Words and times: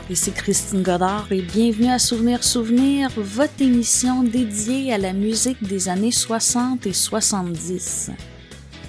Bonjour, 0.00 0.12
ici 0.12 0.32
Christine 0.32 0.82
Godard 0.82 1.30
et 1.30 1.42
bienvenue 1.42 1.90
à 1.90 1.98
Souvenir 1.98 2.42
Souvenir, 2.44 3.10
votre 3.16 3.60
émission 3.60 4.22
dédiée 4.22 4.92
à 4.92 4.98
la 4.98 5.12
musique 5.12 5.62
des 5.62 5.88
années 5.88 6.10
60 6.10 6.86
et 6.86 6.92
70. 6.92 8.10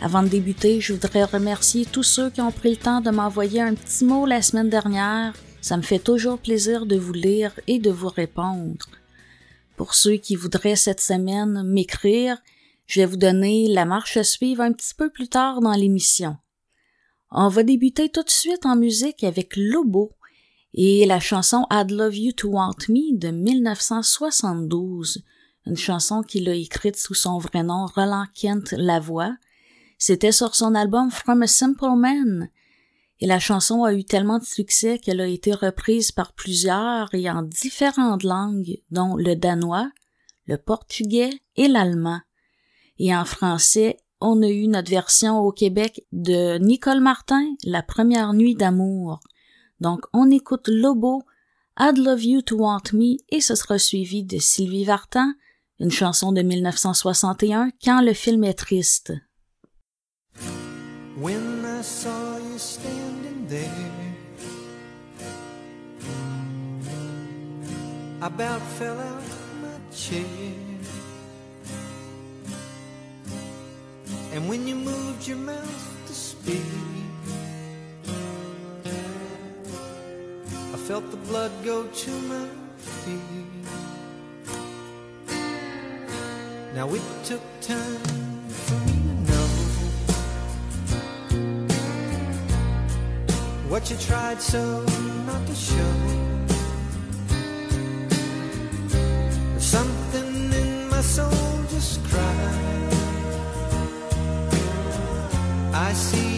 Avant 0.02 0.24
de 0.24 0.30
débuter, 0.30 0.80
je 0.80 0.94
voudrais 0.94 1.24
remercier 1.24 1.86
tous 1.86 2.04
ceux 2.04 2.30
qui 2.30 2.42
ont 2.42 2.52
pris 2.52 2.72
le 2.72 2.76
temps 2.78 3.02
de 3.02 3.10
m'envoyer 3.10 3.62
un 3.62 3.74
petit 3.74 4.06
mot 4.06 4.26
la 4.26 4.42
semaine 4.42 4.70
dernière. 4.70 5.34
Ça 5.62 5.76
me 5.76 5.82
fait 5.82 6.00
toujours 6.00 6.38
plaisir 6.38 6.86
de 6.86 6.98
vous 6.98 7.14
lire 7.14 7.60
et 7.68 7.80
de 7.80 7.92
vous 7.92 8.10
répondre. 8.10 8.88
Pour 9.78 9.96
ceux 9.96 10.18
qui 10.18 10.36
voudraient 10.36 10.76
cette 10.76 11.02
semaine 11.02 11.64
m'écrire, 11.64 12.38
je 12.88 13.02
vais 13.02 13.08
vous 13.08 13.18
donner 13.18 13.68
la 13.68 13.86
marche 13.86 14.18
à 14.18 14.24
suivre 14.24 14.62
un 14.62 14.72
petit 14.72 14.96
peu 14.96 15.10
plus 15.10 15.30
tard 15.30 15.62
dans 15.62 15.74
l'émission. 15.74 16.38
On 17.32 17.50
va 17.50 17.64
débuter 17.64 18.10
tout 18.10 18.24
de 18.24 18.30
suite 18.30 18.66
en 18.66 18.76
musique 18.76 19.24
avec 19.24 19.54
Lobo 19.56 20.12
et 20.74 21.06
la 21.06 21.20
chanson 21.20 21.66
I'd 21.72 21.92
Love 21.92 22.16
You 22.16 22.32
to 22.34 22.50
Want 22.50 22.88
Me 22.88 23.18
de 23.18 23.30
1972, 23.30 25.24
une 25.66 25.78
chanson 25.78 26.24
qu'il 26.24 26.48
a 26.50 26.56
écrite 26.56 26.98
sous 26.98 27.14
son 27.14 27.38
vrai 27.40 27.64
nom 27.64 27.86
Roland 27.86 28.26
Kent 28.34 28.74
Lavoie. 28.78 29.36
C'était 29.98 30.32
sur 30.32 30.56
son 30.56 30.74
album 30.74 31.12
From 31.12 31.42
a 31.42 31.48
Simple 31.48 31.96
Man. 31.96 32.50
Et 33.20 33.28
la 33.28 33.40
chanson 33.40 33.84
a 33.84 33.94
eu 33.94 34.04
tellement 34.04 34.40
de 34.40 34.46
succès 34.46 34.98
qu'elle 34.98 35.22
a 35.22 35.28
été 35.28 35.54
reprise 35.54 36.12
par 36.12 36.34
plusieurs 36.34 37.14
et 37.14 37.30
en 37.30 37.44
différentes 37.44 38.24
langues, 38.24 38.82
dont 38.90 39.16
le 39.16 39.36
danois, 39.36 39.92
le 40.48 40.58
portugais 40.58 41.30
et 41.56 41.68
l'allemand. 41.68 42.22
Et 42.98 43.16
en 43.16 43.26
français, 43.26 43.98
on 44.22 44.42
a 44.42 44.48
eu 44.48 44.68
notre 44.68 44.90
version 44.90 45.40
au 45.40 45.52
Québec 45.52 46.06
de 46.12 46.58
Nicole 46.58 47.02
Martin, 47.02 47.46
La 47.64 47.84
première 47.84 48.34
nuit 48.34 48.56
d'amour. 48.56 49.20
Donc, 49.82 50.02
on 50.14 50.30
écoute 50.30 50.68
Lobo, 50.68 51.24
I'd 51.80 51.98
Love 51.98 52.24
You 52.24 52.42
to 52.44 52.56
Want 52.56 52.94
Me, 52.94 53.18
et 53.30 53.42
ce 53.42 53.56
sera 53.56 53.80
suivi 53.80 54.24
de 54.24 54.38
Sylvie 54.38 54.86
Vartan, 54.86 55.34
une 55.80 55.90
chanson 55.90 56.32
de 56.32 56.44
1961, 56.44 57.72
Quand 57.84 58.02
le 58.02 58.14
film 58.14 58.44
est 58.44 58.54
triste. 58.54 59.12
When 61.18 61.66
I 61.66 61.82
saw 61.82 62.38
you 62.38 62.60
standing 62.60 63.48
there, 63.48 63.68
I 68.22 68.28
about 68.28 68.62
fell 68.78 69.00
out 69.00 69.24
my 69.62 69.80
chair. 69.92 70.24
And 74.36 74.48
when 74.48 74.68
you 74.68 74.76
moved 74.76 75.28
your 75.28 75.38
mouth 75.38 76.08
to 76.08 76.14
speak, 76.14 77.01
felt 80.92 81.10
the 81.10 81.24
blood 81.32 81.52
go 81.64 81.88
to 81.88 82.12
my 82.32 82.48
feet. 82.76 83.64
Now 86.76 86.94
it 86.94 87.02
took 87.24 87.44
time 87.62 88.04
for 88.66 88.78
me 88.88 88.96
to 89.08 89.14
know 89.30 89.48
what 93.70 93.90
you 93.90 93.96
tried 94.10 94.42
so 94.42 94.84
not 95.30 95.42
to 95.48 95.56
show. 95.56 95.94
Something 99.60 100.52
in 100.62 100.90
my 100.90 101.02
soul 101.16 101.54
just 101.70 102.04
cried. 102.10 102.94
I 105.74 105.94
see 105.94 106.31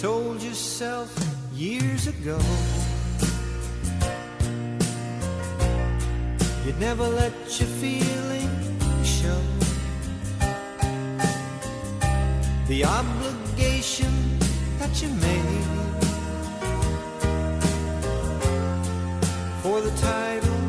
told 0.00 0.40
yourself 0.40 1.12
years 1.52 2.06
ago 2.06 2.38
you'd 6.64 6.78
never 6.78 7.02
let 7.02 7.32
your 7.58 7.68
feelings 7.80 9.08
show. 9.08 9.40
The 12.68 12.84
obligation 12.84 14.12
that 14.78 15.02
you 15.02 15.08
made 15.08 15.64
for 19.64 19.80
the 19.80 19.90
title 19.96 20.60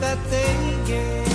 that 0.00 0.18
they 0.30 0.84
gave. 0.86 1.29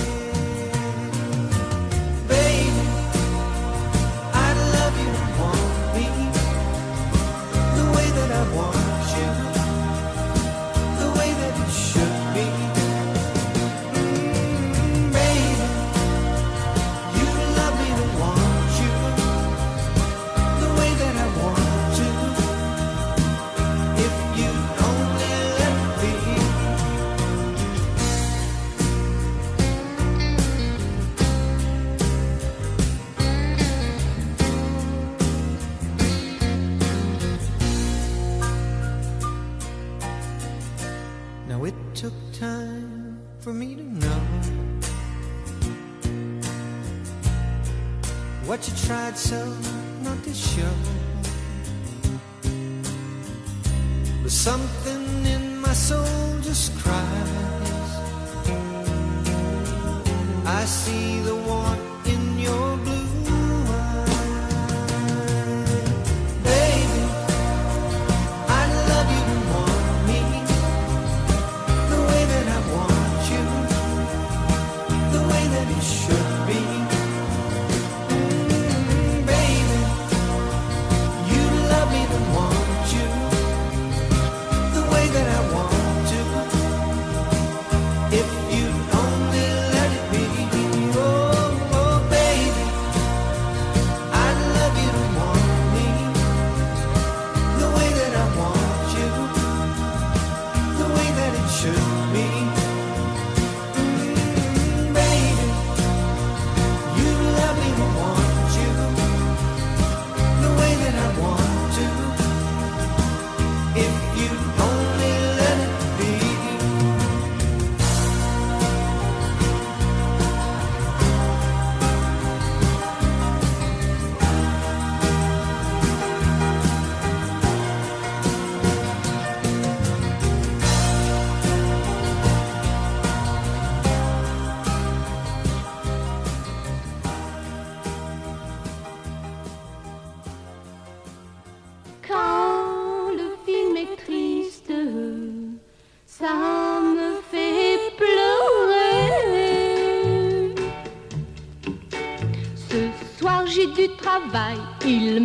travail, 154.16 154.56
il. 154.84 155.20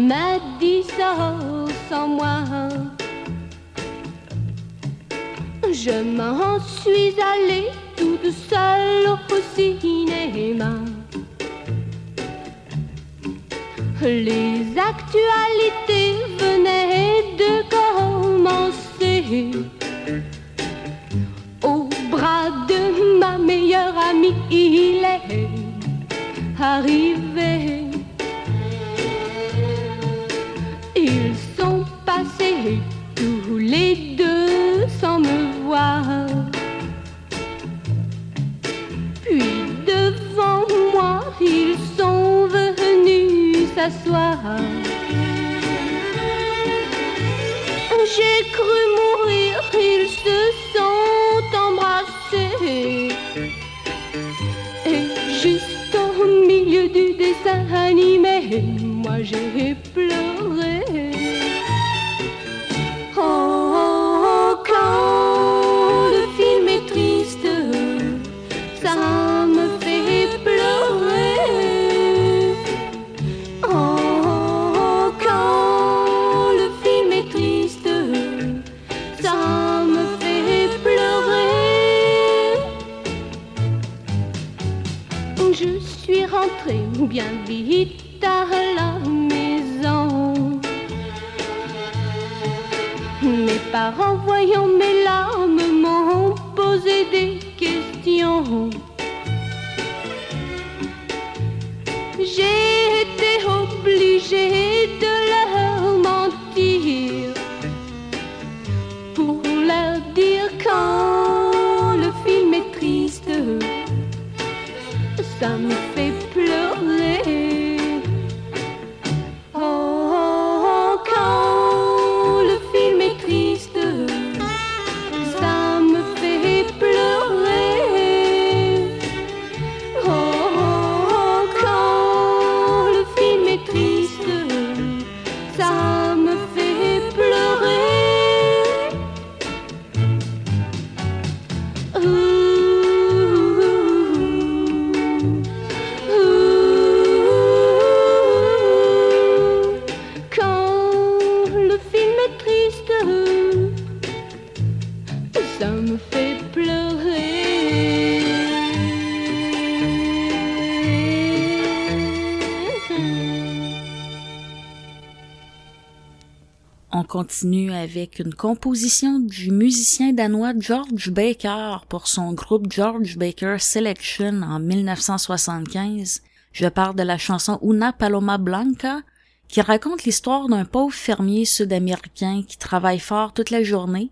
continue 167.41 167.73
avec 167.73 168.19
une 168.19 168.35
composition 168.35 169.17
du 169.17 169.49
musicien 169.49 170.13
danois 170.13 170.53
George 170.59 171.09
Baker 171.09 171.77
pour 171.89 172.07
son 172.07 172.33
groupe 172.33 172.71
George 172.71 173.17
Baker 173.17 173.55
Selection 173.57 174.44
en 174.44 174.59
1975. 174.59 176.21
Je 176.54 176.68
parle 176.68 176.95
de 176.95 177.01
la 177.01 177.18
chanson 177.18 177.57
Una 177.63 177.94
Paloma 177.94 178.37
Blanca 178.37 178.99
qui 179.47 179.59
raconte 179.59 180.04
l'histoire 180.04 180.49
d'un 180.49 180.66
pauvre 180.66 180.94
fermier 180.94 181.45
sud-américain 181.45 182.44
qui 182.47 182.59
travaille 182.59 182.99
fort 182.99 183.33
toute 183.33 183.49
la 183.49 183.63
journée 183.63 184.11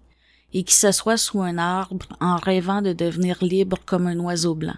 et 0.56 0.64
qui 0.64 0.74
s'assoit 0.74 1.18
sous 1.18 1.44
un 1.44 1.60
arbre 1.60 2.08
en 2.20 2.38
rêvant 2.38 2.82
de 2.82 2.94
devenir 2.94 3.38
libre 3.44 3.78
comme 3.86 4.08
un 4.08 4.20
oiseau 4.22 4.56
blanc. 4.56 4.78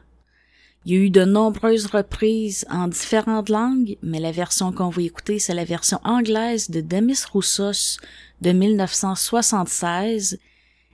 Il 0.84 0.94
y 0.94 0.96
a 0.96 1.00
eu 1.00 1.10
de 1.12 1.26
nombreuses 1.26 1.86
reprises 1.86 2.66
en 2.72 2.88
différentes 2.88 3.50
langues, 3.50 3.98
mais 4.02 4.20
la 4.20 4.32
version 4.32 4.72
qu'on 4.72 4.90
va 4.90 5.04
écouter, 5.04 5.38
c'est 5.38 5.54
la 5.54 5.64
version 5.64 6.00
anglaise 6.04 6.72
de 6.72 6.82
Demis 6.82 7.20
Roussos 7.32 8.00
de 8.42 8.52
1976, 8.52 10.40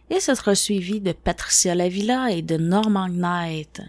et 0.09 0.19
ce 0.19 0.35
sera 0.35 0.55
suivi 0.55 0.99
de 0.99 1.13
Patricia 1.13 1.73
Lavilla 1.73 2.31
et 2.31 2.41
de 2.41 2.57
Norman 2.57 3.07
Knight. 3.07 3.81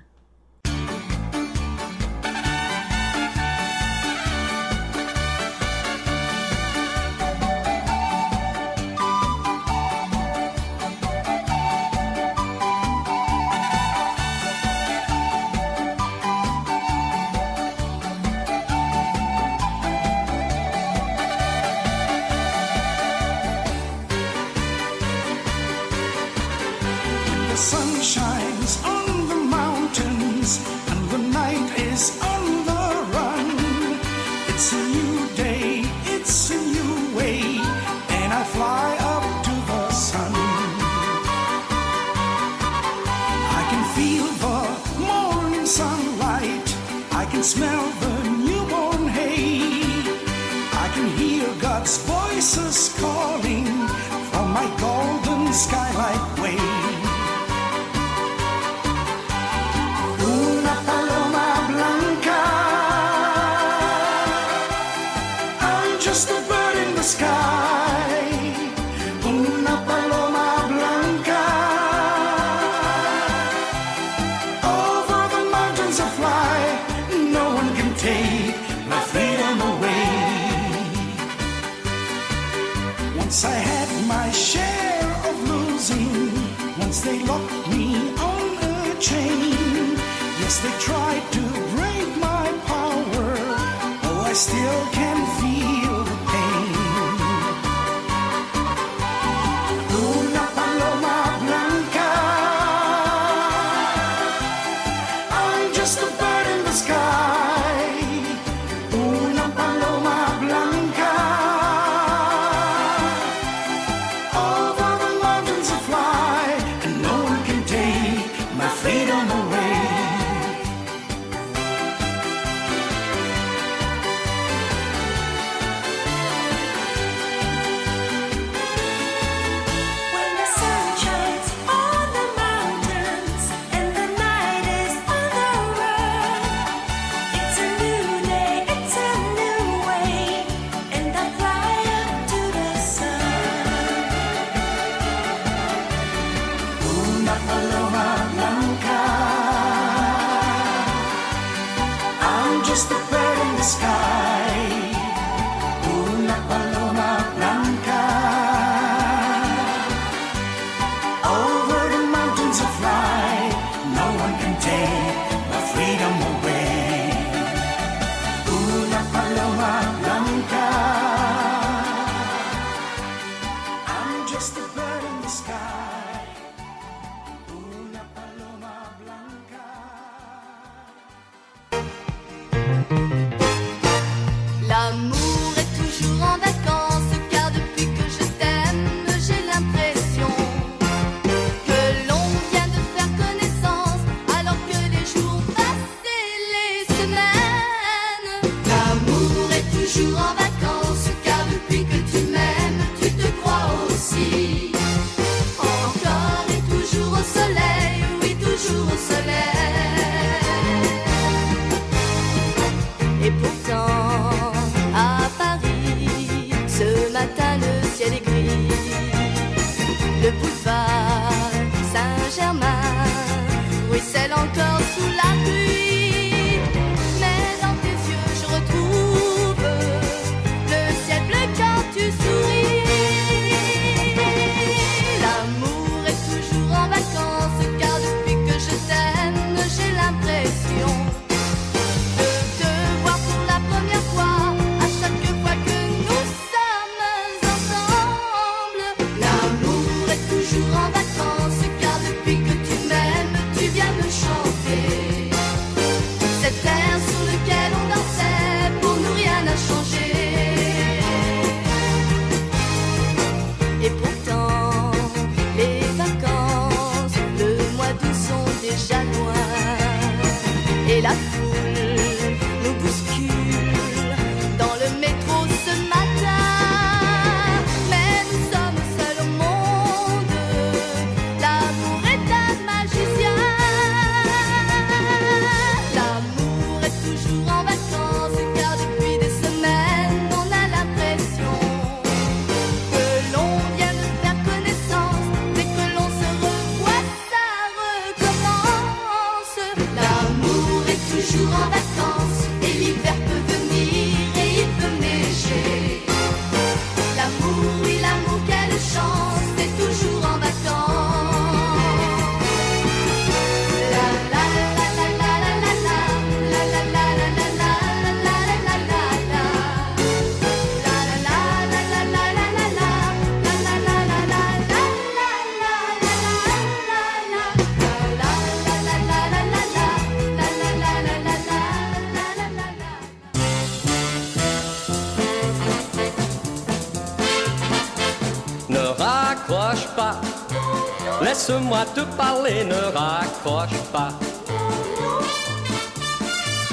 Laisse-moi 341.49 341.85
te 341.95 342.01
parler, 342.15 342.63
ne 342.65 342.93
raccroche 342.95 343.81
pas. 343.91 344.11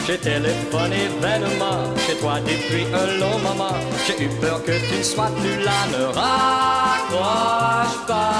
J'ai 0.05 0.17
téléphoné 0.17 1.07
vainement 1.21 1.95
chez 2.05 2.17
toi 2.17 2.41
depuis 2.41 2.85
un 2.93 3.17
long 3.17 3.39
moment. 3.39 3.77
J'ai 4.05 4.25
eu 4.25 4.29
peur 4.41 4.61
que 4.65 4.73
tu 4.89 4.97
ne 4.97 5.03
sois 5.03 5.31
plus 5.39 5.63
là, 5.63 5.79
ne 5.97 6.05
raccroche 6.07 8.05
pas. 8.05 8.33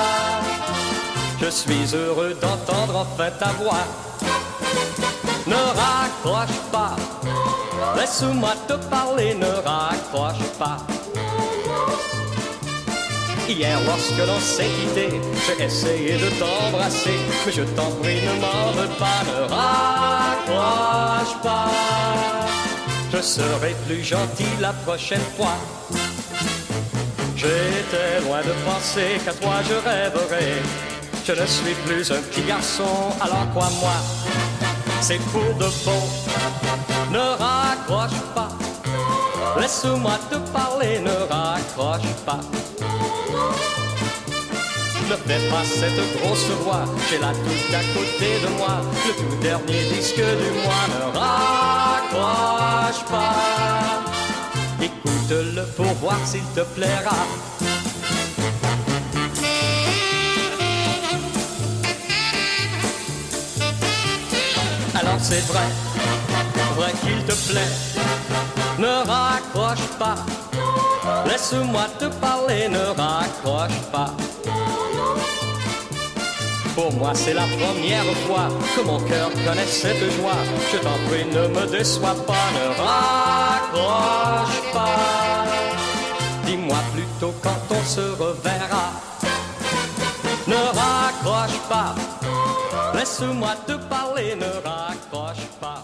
Je 1.41 1.49
suis 1.49 1.95
heureux 1.95 2.35
d'entendre 2.41 3.07
enfin 3.07 3.29
ta 3.39 3.51
voix. 3.53 3.85
Ne 5.47 5.55
raccroche 5.55 6.59
pas, 6.69 6.97
laisse-moi 7.95 8.55
te 8.67 8.73
parler, 8.89 9.35
ne 9.35 9.51
raccroche 9.63 10.49
pas. 10.59 10.79
Hier, 13.47 13.79
lorsque 13.85 14.17
l'on 14.17 14.39
s'est 14.39 14.65
quitté, 14.65 15.21
j'ai 15.45 15.63
essayé 15.63 16.13
de 16.17 16.29
t'embrasser, 16.39 17.17
mais 17.45 17.51
je 17.51 17.61
t'en 17.61 17.91
prie, 18.01 18.21
ne 18.21 18.41
m'en 18.41 18.71
veux 18.71 18.89
pas, 18.97 19.21
ne 19.23 19.41
raccroche 19.53 21.41
pas. 21.43 21.69
Je 23.13 23.21
serai 23.21 23.75
plus 23.85 24.03
gentil 24.03 24.47
la 24.59 24.73
prochaine 24.73 25.21
fois. 25.37 25.57
J'étais 27.35 28.19
loin 28.25 28.41
de 28.41 28.53
penser 28.65 29.19
qu'à 29.23 29.33
toi 29.33 29.55
je 29.69 29.75
rêverais. 29.75 30.61
Je 31.23 31.33
ne 31.33 31.45
suis 31.45 31.75
plus 31.85 32.11
un 32.11 32.21
petit 32.21 32.41
garçon, 32.41 33.13
alors 33.21 33.47
quoi 33.53 33.69
moi 33.79 33.93
C'est 35.01 35.19
pour 35.31 35.53
de 35.59 35.69
bon, 35.85 36.01
ne 37.11 37.19
raccroche 37.19 38.19
pas. 38.33 38.49
Laisse-moi 39.59 40.17
te 40.29 40.37
parler, 40.51 40.99
ne 40.99 41.15
raccroche 41.31 42.13
pas. 42.25 42.39
Ne 45.09 45.15
fais 45.15 45.49
pas 45.49 45.63
cette 45.63 46.01
grosse 46.17 46.49
voix, 46.63 46.85
j'ai 47.09 47.19
la 47.19 47.31
tout 47.31 47.73
à 47.73 47.83
côté 47.93 48.39
de 48.43 48.49
moi, 48.57 48.81
le 49.07 49.13
tout 49.13 49.35
dernier 49.41 49.83
disque 49.93 50.15
du 50.15 50.51
mois, 50.63 50.85
ne 50.93 51.17
raccroche 51.17 53.03
pas. 53.09 54.03
Écoute-le 54.81 55.63
pour 55.77 55.93
voir 56.01 56.17
s'il 56.25 56.43
te 56.55 56.61
plaira. 56.61 57.15
Alors 64.95 65.19
c'est 65.19 65.45
vrai, 65.47 65.67
vrai 66.75 66.91
qu'il 67.01 67.23
te 67.25 67.35
plaît, 67.49 67.73
ne 68.79 68.93
raccroche 69.07 69.87
pas. 69.97 70.17
Laisse-moi 71.27 71.85
te 71.99 72.05
parler, 72.19 72.67
ne 72.69 72.85
raccroche 73.01 73.79
pas. 73.91 74.11
Pour 76.75 76.91
moi 76.93 77.11
c'est 77.13 77.33
la 77.33 77.47
première 77.59 78.11
fois 78.25 78.49
que 78.75 78.81
mon 78.81 78.99
cœur 78.99 79.29
connaît 79.45 79.71
cette 79.81 80.05
joie. 80.17 80.41
Je 80.71 80.77
t'en 80.77 80.97
prie, 81.07 81.25
ne 81.25 81.47
me 81.47 81.65
déçois 81.67 82.15
pas, 82.27 82.45
ne 82.59 82.67
raccroche 82.83 84.73
pas. 84.73 85.45
Dis-moi 86.45 86.77
plutôt 86.93 87.33
quand 87.41 87.61
on 87.69 87.83
se 87.85 88.01
reverra. 88.21 88.87
Ne 90.47 90.55
raccroche 90.55 91.59
pas. 91.69 91.95
Laisse-moi 92.93 93.53
te 93.65 93.73
parler, 93.89 94.35
ne 94.35 94.51
raccroche 94.69 95.47
pas. 95.61 95.81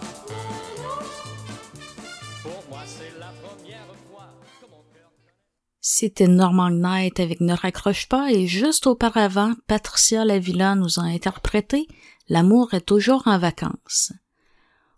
C'était 5.84 6.28
Normal 6.28 6.76
Knight 6.76 7.20
avec 7.20 7.42
Ne 7.42 7.54
raccroche 7.54 8.08
pas 8.08 8.32
et 8.32 8.46
juste 8.46 8.86
auparavant, 8.86 9.54
Patricia 9.68 10.24
Lavilla 10.24 10.76
nous 10.76 11.00
a 11.00 11.04
interprété 11.04 11.88
L'amour 12.30 12.74
est 12.74 12.86
toujours 12.86 13.24
en 13.26 13.40
vacances. 13.40 14.14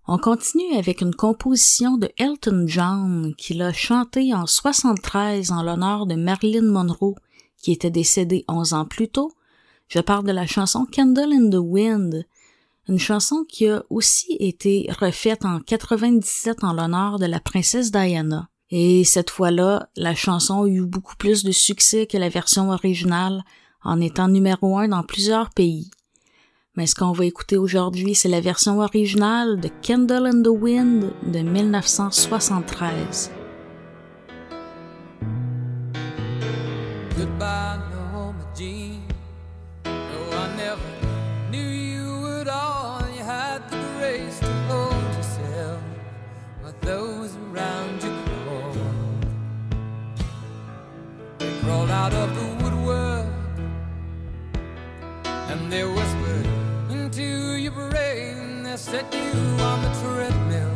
On 0.05 0.17
continue 0.17 0.75
avec 0.77 0.99
une 0.99 1.15
composition 1.15 1.97
de 1.97 2.11
Elton 2.17 2.65
John 2.67 3.33
qu'il 3.37 3.61
a 3.61 3.71
chanté 3.71 4.33
en 4.33 4.45
73 4.45 5.51
en 5.51 5.63
l'honneur 5.63 6.05
de 6.05 6.15
Marilyn 6.15 6.69
Monroe 6.69 7.15
qui 7.57 7.71
était 7.71 7.89
décédée 7.89 8.43
11 8.49 8.73
ans 8.73 8.85
plus 8.85 9.07
tôt. 9.07 9.31
Je 9.87 9.99
parle 9.99 10.25
de 10.25 10.33
la 10.33 10.45
chanson 10.45 10.85
Candle 10.93 11.31
in 11.31 11.49
the 11.49 11.61
Wind, 11.61 12.25
une 12.87 12.99
chanson 12.99 13.45
qui 13.47 13.67
a 13.67 13.83
aussi 13.89 14.35
été 14.39 14.89
refaite 14.99 15.45
en 15.45 15.59
97 15.59 16.63
en 16.63 16.73
l'honneur 16.73 17.19
de 17.19 17.25
la 17.25 17.39
princesse 17.39 17.91
Diana. 17.91 18.49
Et 18.69 19.03
cette 19.03 19.29
fois-là, 19.29 19.89
la 19.95 20.15
chanson 20.15 20.63
a 20.63 20.67
eu 20.67 20.81
beaucoup 20.81 21.15
plus 21.15 21.43
de 21.43 21.51
succès 21.51 22.07
que 22.07 22.17
la 22.17 22.29
version 22.29 22.71
originale, 22.71 23.43
en 23.83 24.01
étant 24.01 24.27
numéro 24.27 24.77
un 24.77 24.87
dans 24.87 25.03
plusieurs 25.03 25.51
pays. 25.51 25.91
Mais 26.75 26.87
ce 26.87 26.95
qu'on 26.95 27.11
va 27.11 27.25
écouter 27.25 27.57
aujourd'hui, 27.57 28.15
c'est 28.15 28.29
la 28.29 28.41
version 28.41 28.79
originale 28.79 29.59
de 29.59 29.69
Candle 29.85 30.25
in 30.25 30.41
the 30.41 30.47
Wind 30.47 31.13
de 31.31 31.39
1973. 31.39 33.42
Out 52.03 52.13
of 52.15 52.35
the 52.35 52.47
woodwork 52.61 53.27
and 55.51 55.71
they 55.71 55.85
whispered 55.85 56.47
into 56.89 57.55
your 57.55 57.71
brain. 57.71 58.63
They 58.63 58.75
set 58.75 59.05
you 59.13 59.31
on 59.69 59.77
the 59.85 59.91
treadmill 60.01 60.75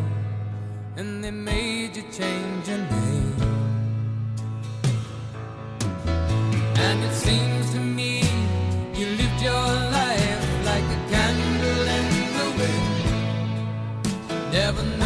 and 0.95 1.21
they 1.21 1.31
made 1.31 1.97
you 1.97 2.03
change 2.19 2.69
your 2.69 2.77
name. 2.77 3.35
And 6.87 6.97
it 7.03 7.13
seems 7.13 7.71
to 7.73 7.79
me 7.79 8.21
you 8.95 9.07
lived 9.19 9.41
your 9.41 9.67
life 9.99 10.43
like 10.69 10.87
a 10.97 10.99
candle 11.11 11.87
in 11.97 12.07
the 12.37 12.47
wind, 12.59 12.95
never 14.53 14.96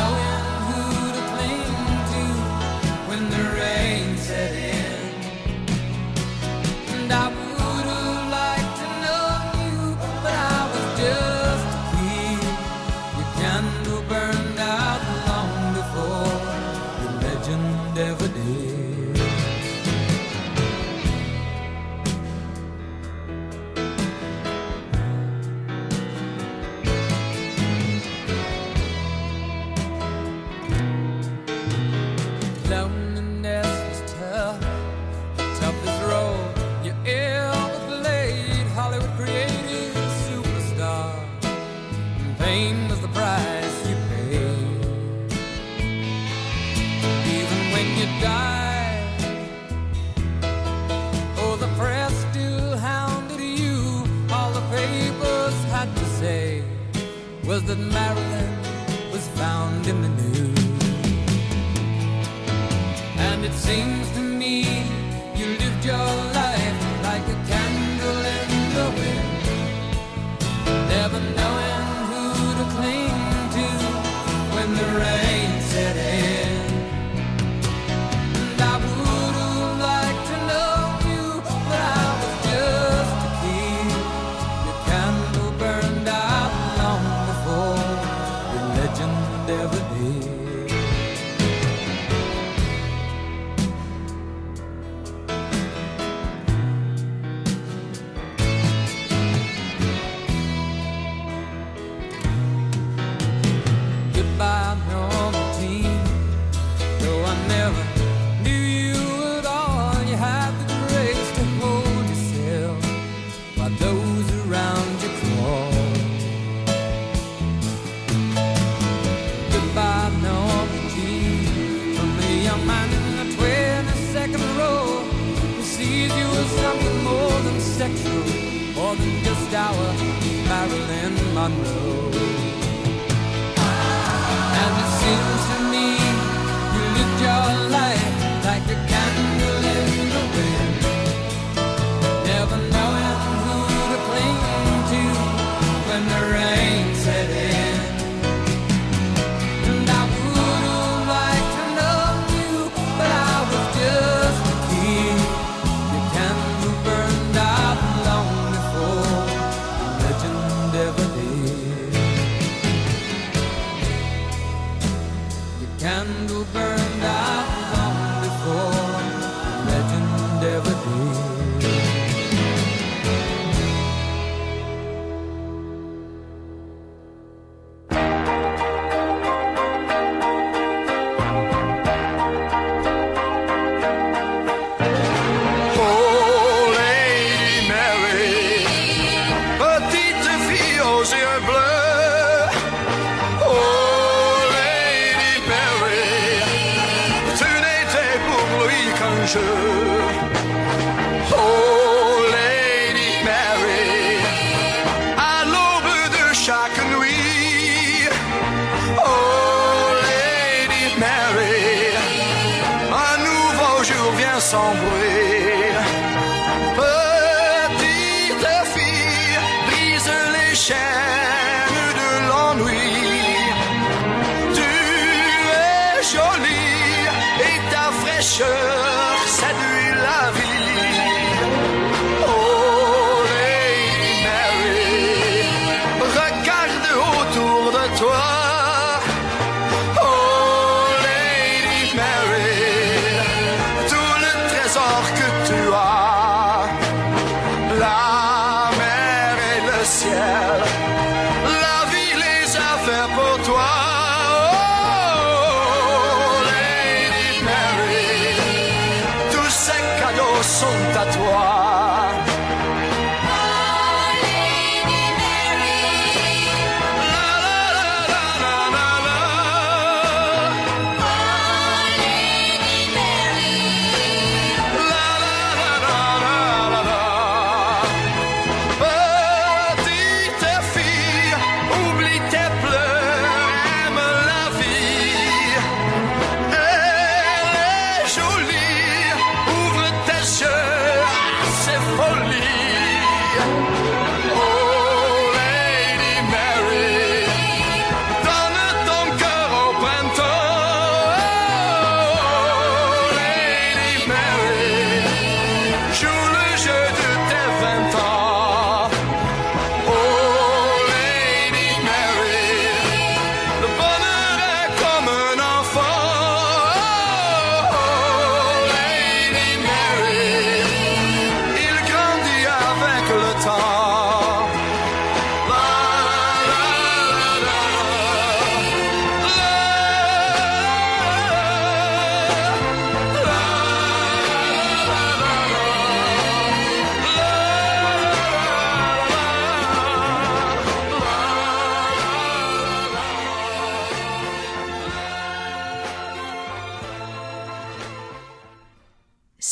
jour 214.52 214.74
vient 214.74 215.31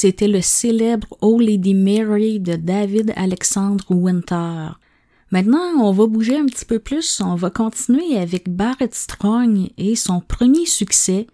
C'était 0.01 0.29
le 0.29 0.39
célèbre 0.39 1.09
Oh 1.19 1.41
Lady 1.41 1.73
Mary 1.73 2.39
de 2.39 2.55
David 2.55 3.12
Alexandre 3.17 3.83
Winter. 3.89 4.69
Maintenant, 5.29 5.73
on 5.77 5.91
va 5.91 6.07
bouger 6.07 6.38
un 6.38 6.45
petit 6.45 6.63
peu 6.63 6.79
plus. 6.79 7.19
On 7.19 7.35
va 7.35 7.49
continuer 7.49 8.15
avec 8.15 8.47
Barrett 8.47 8.95
Strong 8.95 9.71
et 9.77 9.97
son 9.97 10.21
premier 10.21 10.65
succès, 10.65 11.27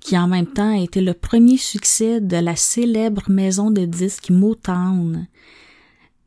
qui 0.00 0.18
en 0.18 0.28
même 0.28 0.48
temps 0.48 0.74
a 0.74 0.82
été 0.82 1.00
le 1.00 1.14
premier 1.14 1.56
succès 1.56 2.20
de 2.20 2.36
la 2.36 2.56
célèbre 2.56 3.22
maison 3.30 3.70
de 3.70 3.86
disques 3.86 4.28
Motown. 4.28 5.26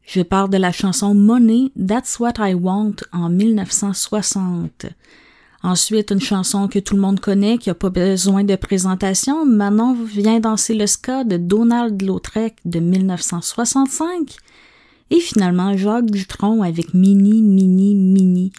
Je 0.02 0.24
parle 0.24 0.50
de 0.50 0.58
la 0.58 0.72
chanson 0.72 1.14
Money, 1.14 1.70
That's 1.78 2.18
What 2.20 2.40
I 2.40 2.56
Want 2.56 2.96
en 3.12 3.30
1960. 3.30 4.88
Ensuite, 5.64 6.12
une 6.12 6.20
chanson 6.20 6.68
que 6.68 6.80
tout 6.80 6.94
le 6.94 7.02
monde 7.02 7.22
connaît, 7.22 7.58
qui 7.58 7.70
n'a 7.70 7.76
pas 7.76 7.90
besoin 7.90 8.44
de 8.44 8.56
présentation, 8.58 9.46
Manon 9.46 9.94
vient 9.94 10.42
danser 10.42 10.76
le 10.76 10.88
ska 10.88 11.24
de 11.24 11.38
Donald 11.38 12.02
Lautrec 12.02 12.58
de 12.66 12.80
1965. 12.80 14.36
Et 15.10 15.22
finalement, 15.22 15.78
Jacques 15.78 16.12
Dutronc 16.12 16.64
avec 16.64 16.94
Mini, 16.94 17.42
Mini, 17.42 17.96
Mini. 17.96 18.52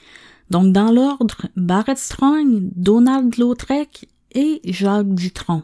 Donc, 0.49 0.73
dans 0.73 0.91
l'ordre, 0.91 1.47
Barrett 1.57 1.99
Strong, 1.99 2.71
Donald 2.75 3.37
Lautrec 3.37 4.09
et 4.33 4.63
Jacques 4.65 5.15
Dutronc. 5.15 5.63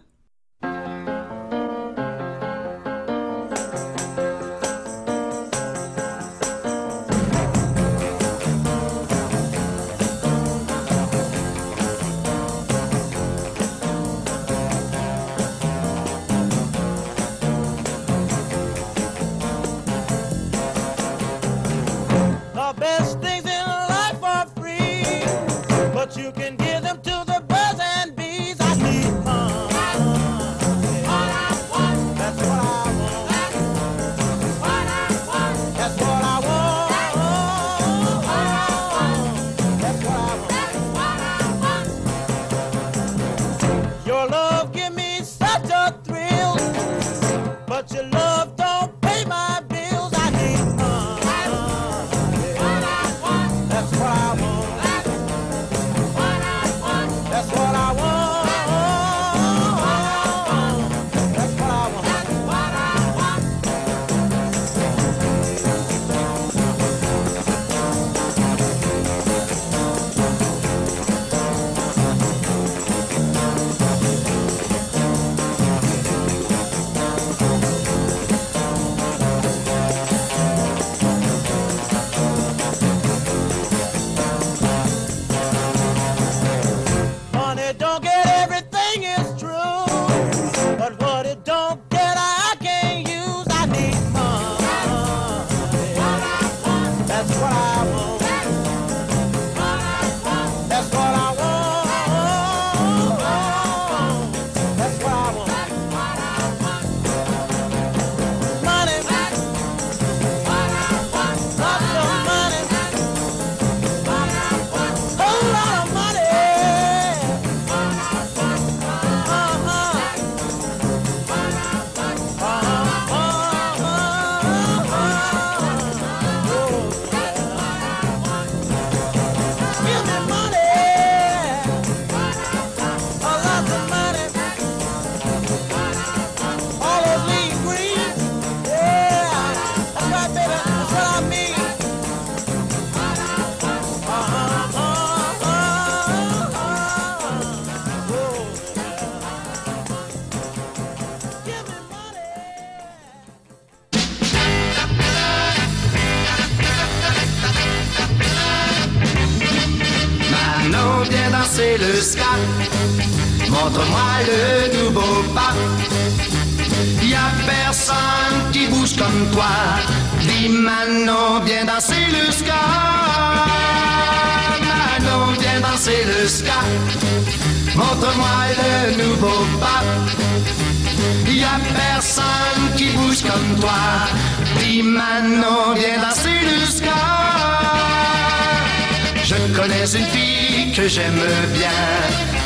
Connais 189.61 189.94
une 189.94 190.07
fille 190.07 190.73
que 190.73 190.88
j'aime 190.88 191.23
bien. 191.53 191.81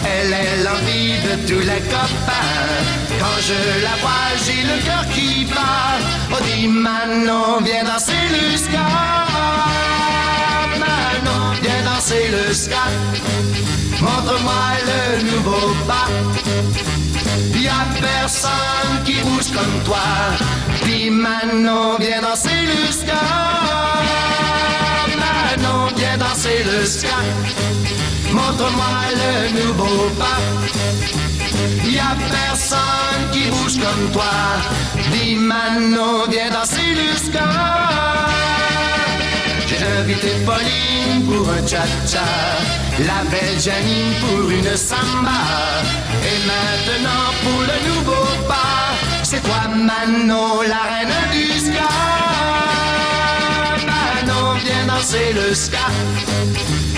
Elle 0.05 0.33
est 0.33 0.57
l'envie 0.65 1.17
de 1.27 1.35
tous 1.47 1.61
les 1.61 1.83
copains. 1.95 2.61
Quand 3.21 3.39
je 3.49 3.61
la 3.87 3.95
vois, 4.03 4.29
j'ai 4.45 4.63
le 4.71 4.77
cœur 4.87 5.05
qui 5.15 5.45
bat. 5.45 5.99
Oh, 6.33 6.43
dis 6.45 6.67
Manon, 6.67 7.61
viens 7.63 7.85
danser 7.85 8.25
le 8.35 8.57
ska. 8.57 8.87
Manon, 10.83 11.43
viens 11.63 11.83
danser 11.89 12.27
le 12.37 12.53
ska. 12.53 12.85
Montre-moi 14.01 14.65
le 14.89 15.31
nouveau 15.31 15.75
pas. 15.87 16.09
Y 17.55 17.69
a 17.69 17.85
personne 18.01 18.97
qui 19.05 19.17
bouge 19.23 19.51
comme 19.57 19.77
toi. 19.85 20.07
Dis 20.85 21.11
Manon, 21.11 21.97
viens 21.99 22.23
danser 22.23 22.61
le 22.71 22.93
ska. 22.93 24.24
Danser 26.35 26.65
le 26.65 26.85
ska. 26.85 27.17
Montre-moi 28.33 28.97
le 29.21 29.53
nouveau 29.57 30.11
pas. 30.19 30.41
Y 31.85 31.97
a 31.97 32.17
personne 32.29 33.31
qui 33.31 33.49
bouge 33.51 33.79
comme 33.79 34.11
toi. 34.11 34.33
Dis 35.13 35.37
Manon, 35.37 36.27
viens 36.29 36.51
danser 36.51 36.91
le 36.97 37.17
ska. 37.17 37.49
J'ai 39.69 39.87
invité 40.01 40.31
Pauline 40.45 41.25
pour 41.25 41.49
un 41.51 41.65
cha-cha, 41.65 42.27
la 42.99 43.23
belle 43.31 43.61
Janine 43.61 44.15
pour 44.21 44.51
une 44.51 44.77
samba. 44.77 45.41
Et 46.31 46.39
maintenant 46.51 47.27
pour 47.45 47.61
le 47.61 47.79
nouveau 47.89 48.27
pas, 48.49 48.91
c'est 49.23 49.41
toi 49.41 49.69
Manon, 49.69 50.63
la 50.63 50.83
reine 50.91 51.31
du 51.31 51.61
ska. 51.61 52.14
Danser 55.05 55.35
le 55.35 55.55
ska. 55.55 55.87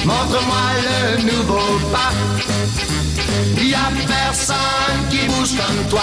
Montre-moi 0.05 0.67
le 0.87 1.23
nouveau 1.23 1.79
pas. 1.91 2.13
Y 3.61 3.75
a 3.75 3.91
personne 4.07 5.09
qui 5.11 5.27
bouge 5.27 5.57
comme 5.57 5.89
toi. 5.89 6.03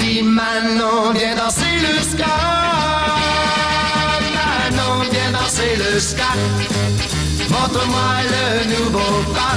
Dis 0.00 0.24
Manon, 0.24 1.12
viens 1.14 1.36
danser 1.36 1.76
le 1.86 2.02
ska. 2.02 2.34
Manon, 4.34 5.04
viens 5.12 5.30
danser 5.30 5.76
le 5.76 6.00
ska. 6.00 6.30
Montre-moi 7.48 8.10
le 8.34 8.74
nouveau 8.74 9.22
pas. 9.32 9.56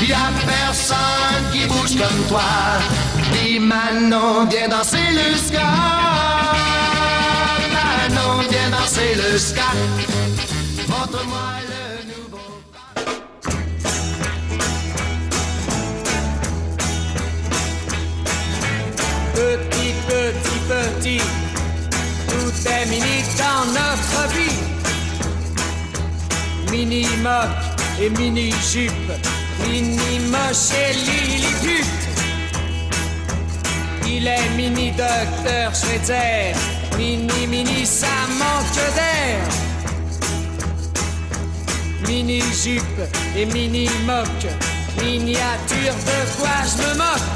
Y 0.00 0.12
a 0.12 0.30
personne 0.46 1.44
qui 1.52 1.66
bouge 1.66 1.96
comme 2.00 2.24
toi. 2.28 2.52
Dis 3.32 3.58
Manon, 3.58 4.46
viens 4.48 4.68
danser 4.68 5.10
le 5.10 5.36
ska. 5.36 6.23
Danser 8.84 9.14
le 9.14 9.38
ska. 9.38 9.62
Montre-moi 10.88 11.52
le 11.72 11.84
nouveau 12.12 12.60
pas. 12.70 13.00
Petit, 19.34 19.92
petit, 20.06 20.60
petit, 20.68 21.22
tout 22.28 22.54
est 22.68 22.86
mini 22.90 23.16
dans 23.38 23.64
notre 23.72 24.20
vie. 24.34 24.60
Mini 26.70 27.06
moque 27.22 27.64
et 28.02 28.10
mini 28.10 28.52
jupe, 28.70 29.12
mini 29.66 30.18
moche 30.30 30.72
et 30.76 30.92
lilliput. 30.92 31.86
Il 34.06 34.26
est 34.26 34.48
mini 34.56 34.90
docteur 34.90 35.74
Schweitzer, 35.74 36.54
mini 36.98 37.46
mini 37.46 37.86
ça 37.86 38.06
manque 38.38 38.94
d'air. 38.94 39.38
Mini 42.06 42.40
jupe 42.62 43.00
et 43.36 43.46
mini 43.46 43.88
moque, 44.06 44.46
miniature 45.02 45.94
de 46.08 46.18
quoi 46.38 46.56
je 46.70 46.76
me 46.82 46.94
moque? 46.98 47.32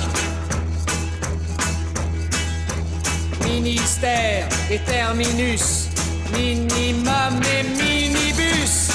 Ministère 3.45 4.47
et 4.71 4.79
terminus, 4.81 5.89
minimum 6.33 7.41
et 7.57 7.63
minibus. 7.83 8.91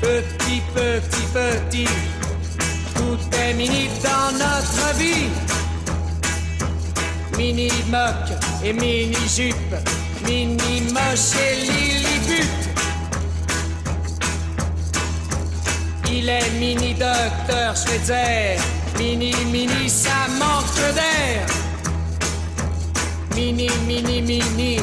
Petit, 0.00 0.62
petit, 0.74 1.26
petit, 1.32 1.88
tout 3.04 3.36
est 3.36 3.54
mini 3.54 3.88
dans 4.02 4.30
notre 4.32 4.96
vie. 4.98 5.28
Mini 7.36 7.68
moque 7.90 8.32
et 8.64 8.72
mini 8.72 9.16
jupe, 9.36 9.76
mini 10.26 10.72
moche 10.92 11.34
et 11.46 11.54
lilliput. 11.68 12.48
Il 16.10 16.28
est 16.28 16.50
mini 16.60 16.94
docteur 16.94 17.76
Schweitzer, 17.76 18.56
mini 18.98 19.32
mini 19.52 19.88
ça 19.88 20.20
manque 20.38 20.94
d'air. 20.94 21.46
Mini 23.34 23.68
mini, 23.86 24.22
mini 24.22 24.80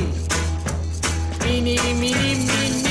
mini 1.44 1.80
mini 2.02 2.36
mini. 2.52 2.91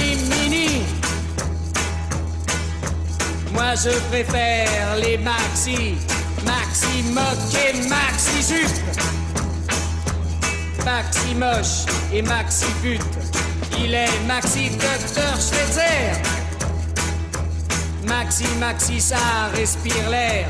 Moi 3.53 3.75
je 3.75 3.91
préfère 4.11 4.97
les 5.03 5.19
maxi, 5.19 5.97
maxi 6.45 7.05
et 7.67 7.89
maxi 7.89 8.43
jupe. 8.49 8.81
Maxi 10.85 11.35
moche 11.35 11.87
et 12.13 12.23
maxi 12.23 12.67
pute. 12.83 13.03
Il 13.79 13.95
est 13.95 14.21
maxi 14.27 14.71
docteur 14.71 15.35
Schweitzer. 15.41 16.21
Maxi, 18.07 18.45
maxi, 18.59 19.01
ça 19.01 19.17
respire 19.55 20.11
l'air. 20.11 20.47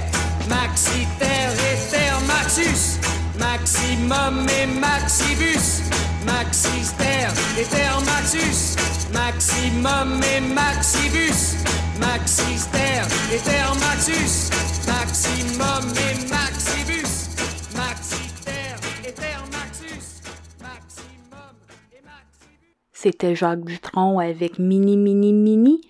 Maxi, 0.49 1.07
terre 1.19 1.53
et 1.53 1.91
terre, 1.91 2.21
maxus. 2.27 2.99
Maximum 3.39 4.47
et 4.49 4.67
maxibus. 4.67 5.83
Maxi, 6.25 6.95
terre 6.99 7.33
et 7.59 7.65
terre, 7.65 8.01
maxus. 8.03 8.77
Maximum 9.13 10.21
et 10.23 10.41
maxibus. 10.41 11.57
Maxi, 12.01 12.71
terre 12.73 13.07
et 13.33 13.39
terre, 13.45 13.75
maxus. 13.77 14.51
Maximum 14.87 15.85
et 15.93 16.29
maxibus. 16.31 17.29
Maxi, 17.77 18.45
terre 18.45 18.81
et 19.07 19.13
terre, 19.13 19.45
maxus. 19.53 20.23
Maximum 20.63 21.55
et 21.93 22.03
maxibus. 22.03 22.77
C'était 22.93 23.35
Jacques 23.35 23.65
Dutronc 23.65 24.19
avec 24.19 24.59
Mini 24.59 24.97
Mini 24.97 25.35
Mini, 25.35 25.83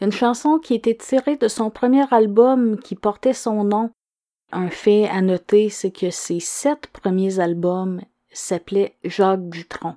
une 0.00 0.12
chanson 0.12 0.58
qui 0.58 0.74
était 0.74 0.96
tirée 0.96 1.36
de 1.36 1.46
son 1.46 1.70
premier 1.70 2.04
album 2.12 2.78
qui 2.78 2.96
portait 2.96 3.32
son 3.32 3.62
nom. 3.62 3.90
Un 4.50 4.68
fait 4.68 5.08
à 5.08 5.20
noter, 5.20 5.70
c'est 5.70 5.92
que 5.92 6.10
ses 6.10 6.40
sept 6.40 6.88
premiers 6.88 7.38
albums 7.38 8.00
s'appelaient 8.32 8.96
Jacques 9.04 9.48
Dutronc. 9.48 9.96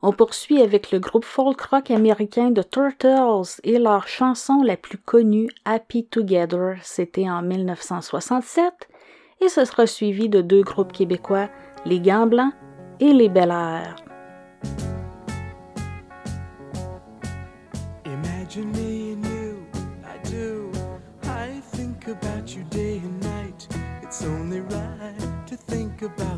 On 0.00 0.12
poursuit 0.12 0.62
avec 0.62 0.92
le 0.92 1.00
groupe 1.00 1.24
folk 1.24 1.60
rock 1.60 1.90
américain 1.90 2.52
The 2.54 2.70
Turtles 2.70 3.60
et 3.64 3.80
leur 3.80 4.06
chanson 4.06 4.62
la 4.62 4.76
plus 4.76 4.96
connue, 4.96 5.48
Happy 5.64 6.04
Together, 6.04 6.76
c'était 6.82 7.28
en 7.28 7.42
1967, 7.42 8.88
et 9.40 9.48
ce 9.48 9.64
sera 9.64 9.88
suivi 9.88 10.28
de 10.28 10.40
deux 10.40 10.62
groupes 10.62 10.92
québécois, 10.92 11.48
les 11.84 11.98
Gants 11.98 12.28
Blancs 12.28 12.52
et 13.00 13.12
les 13.12 13.28
Bel 13.28 13.50
Air. 13.50 13.96
Imagine 18.06 18.70
me 18.70 19.14
and 19.14 19.26
you, 19.26 19.66
I 20.04 20.30
do. 20.30 20.70
I 21.24 21.60
think 21.72 22.06
about 22.06 22.54
you 22.54 22.62
day 22.70 23.00
and 23.04 23.20
night. 23.20 23.66
It's 24.04 24.22
only 24.22 24.60
right 24.60 25.46
to 25.48 25.56
think 25.56 26.02
about 26.02 26.37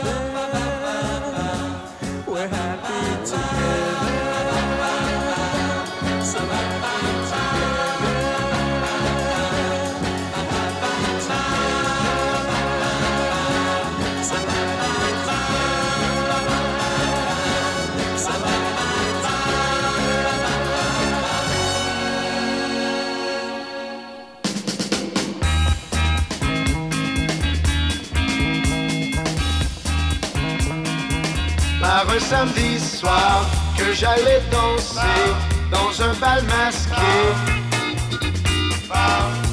Samedi 32.31 32.79
soir 32.79 33.45
que 33.77 33.91
j'allais 33.91 34.41
danser 34.49 35.25
dans 35.69 35.91
un 36.01 36.13
bal 36.13 36.41
masqué. 36.45 37.11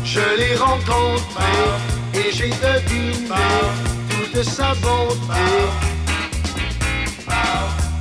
Je 0.04 0.26
l'ai 0.38 0.54
rencontré 0.54 1.54
et 2.14 2.30
j'ai 2.36 2.52
deviné 2.66 3.48
toute 4.10 4.44
sa 4.44 4.74
bonté. 4.84 5.48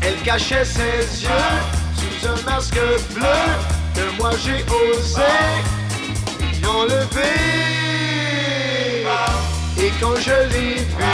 Elle 0.05 0.19
cachait 0.23 0.63
ses 0.63 1.23
yeux 1.23 1.55
sous 1.99 2.27
un 2.33 2.39
masque 2.49 2.79
bleu 3.15 3.41
que 3.95 4.05
moi 4.19 4.31
j'ai 4.43 4.61
osé 4.81 5.33
enlever. 6.75 7.45
Et 9.83 9.91
quand 9.99 10.17
je 10.27 10.37
l'ai 10.51 10.75
vue, 10.75 11.07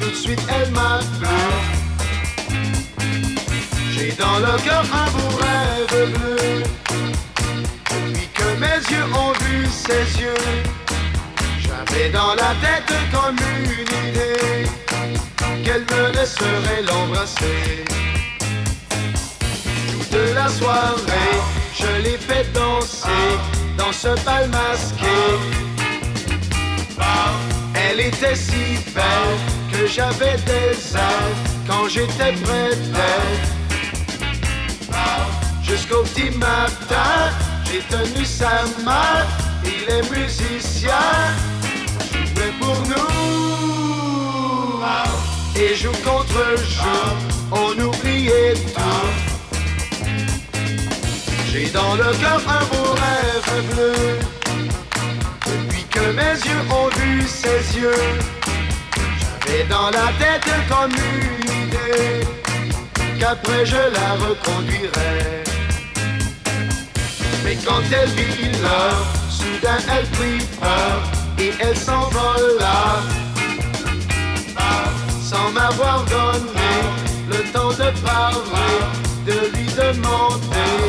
tout 0.00 0.10
de 0.10 0.20
suite 0.24 0.44
elle 0.48 0.70
m'a 0.70 1.00
plu. 1.18 1.83
J'ai 3.96 4.10
dans 4.18 4.40
le 4.40 4.60
cœur 4.64 4.84
un 4.92 5.08
beau 5.12 5.36
rêve 5.36 6.12
bleu. 6.14 6.62
Depuis 7.90 8.28
que 8.34 8.48
mes 8.58 8.80
yeux 8.90 9.04
ont 9.14 9.32
vu 9.44 9.68
ses 9.68 10.20
yeux, 10.20 10.34
j'avais 11.60 12.10
dans 12.10 12.34
la 12.34 12.56
tête 12.60 12.92
comme 13.12 13.36
une 13.36 13.70
idée 13.70 14.68
qu'elle 15.64 15.82
me 15.82 16.12
laisserait 16.12 16.82
l'embrasser. 16.82 17.84
Toute 19.92 20.34
la 20.34 20.48
soirée, 20.48 21.38
je 21.78 22.02
l'ai 22.02 22.18
fait 22.18 22.52
danser 22.52 23.30
dans 23.78 23.92
ce 23.92 24.08
bal 24.24 24.48
masqué. 24.48 25.18
Elle 27.76 28.00
était 28.00 28.34
si 28.34 28.82
belle 28.92 29.38
que 29.72 29.86
j'avais 29.86 30.36
des 30.46 30.96
ailes 30.96 31.36
quand 31.68 31.88
j'étais 31.88 32.32
près 32.42 32.70
d'elle. 32.70 33.53
Jusqu'au 35.66 36.02
petit 36.02 36.30
matin, 36.36 37.32
j'ai 37.64 37.80
tenu 37.88 38.24
sa 38.24 38.64
main 38.84 39.24
et 39.64 39.90
les 39.90 40.02
musiciens 40.10 40.90
jouaient 42.10 42.52
pour 42.60 42.76
nous. 42.86 43.24
Et 45.56 45.74
jour 45.74 45.94
contre 46.02 46.58
jour, 46.58 47.16
on 47.50 47.80
oubliait 47.80 48.54
tout. 48.54 49.14
J'ai 51.50 51.70
dans 51.70 51.94
le 51.94 52.12
cœur 52.20 52.42
un 52.48 52.64
beau 52.66 52.92
rêve 52.92 53.72
bleu. 53.72 53.94
Depuis 55.46 55.84
que 55.84 56.04
mes 56.12 56.36
yeux 56.46 56.64
ont 56.70 56.88
vu 56.98 57.22
ses 57.26 57.78
yeux, 57.78 58.04
j'avais 59.46 59.64
dans 59.64 59.90
la 59.90 60.12
tête 60.18 60.50
comme 60.68 60.90
une 60.90 61.44
idée 61.44 62.26
qu'après 63.18 63.64
je 63.64 63.76
la 63.76 64.14
reconduirai. 64.26 65.43
Mais 67.44 67.56
quand 67.56 67.82
elle 67.92 68.08
vit 68.08 68.50
l'heure, 68.62 69.04
soudain 69.28 69.76
elle 69.94 70.06
prit 70.16 70.42
peur 70.58 71.02
et 71.38 71.52
elle 71.60 71.76
s'envola. 71.76 73.02
Sans 75.22 75.50
m'avoir 75.52 76.04
donné 76.04 76.72
le 77.28 77.52
temps 77.52 77.70
de 77.72 77.90
parler, 78.00 78.80
de 79.26 79.36
lui 79.54 79.66
demander 79.66 80.80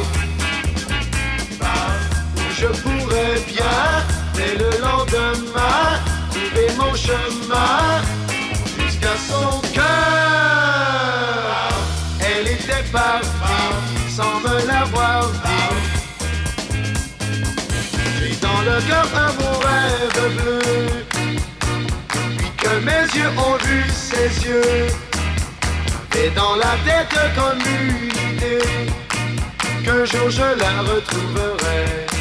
où 2.38 2.54
je 2.58 2.68
pourrais 2.68 3.40
bien, 3.48 4.06
dès 4.34 4.56
le 4.56 4.70
lendemain, 4.82 6.00
trouver 6.32 6.70
mon 6.78 6.96
chemin 6.96 8.02
jusqu'à 8.80 9.16
son 9.30 9.60
cœur. 9.74 9.84
Elle 12.22 12.48
était 12.48 12.86
partie 12.94 13.35
cœur 18.82 19.08
un 19.16 19.32
beau 19.34 19.60
rêve 19.60 20.36
bleu. 20.36 20.60
Depuis 21.12 22.52
que 22.58 22.70
mes 22.84 23.06
yeux 23.18 23.32
ont 23.38 23.58
vu 23.66 23.84
ses 23.90 24.48
yeux, 24.48 24.88
j'avais 26.14 26.30
dans 26.32 26.56
la 26.56 26.76
tête 26.86 27.18
comme 27.36 27.60
une 27.60 28.08
idée 28.34 28.90
qu'un 29.84 30.06
jour 30.06 30.30
je 30.30 30.60
la 30.60 30.82
retrouverai. 30.82 32.15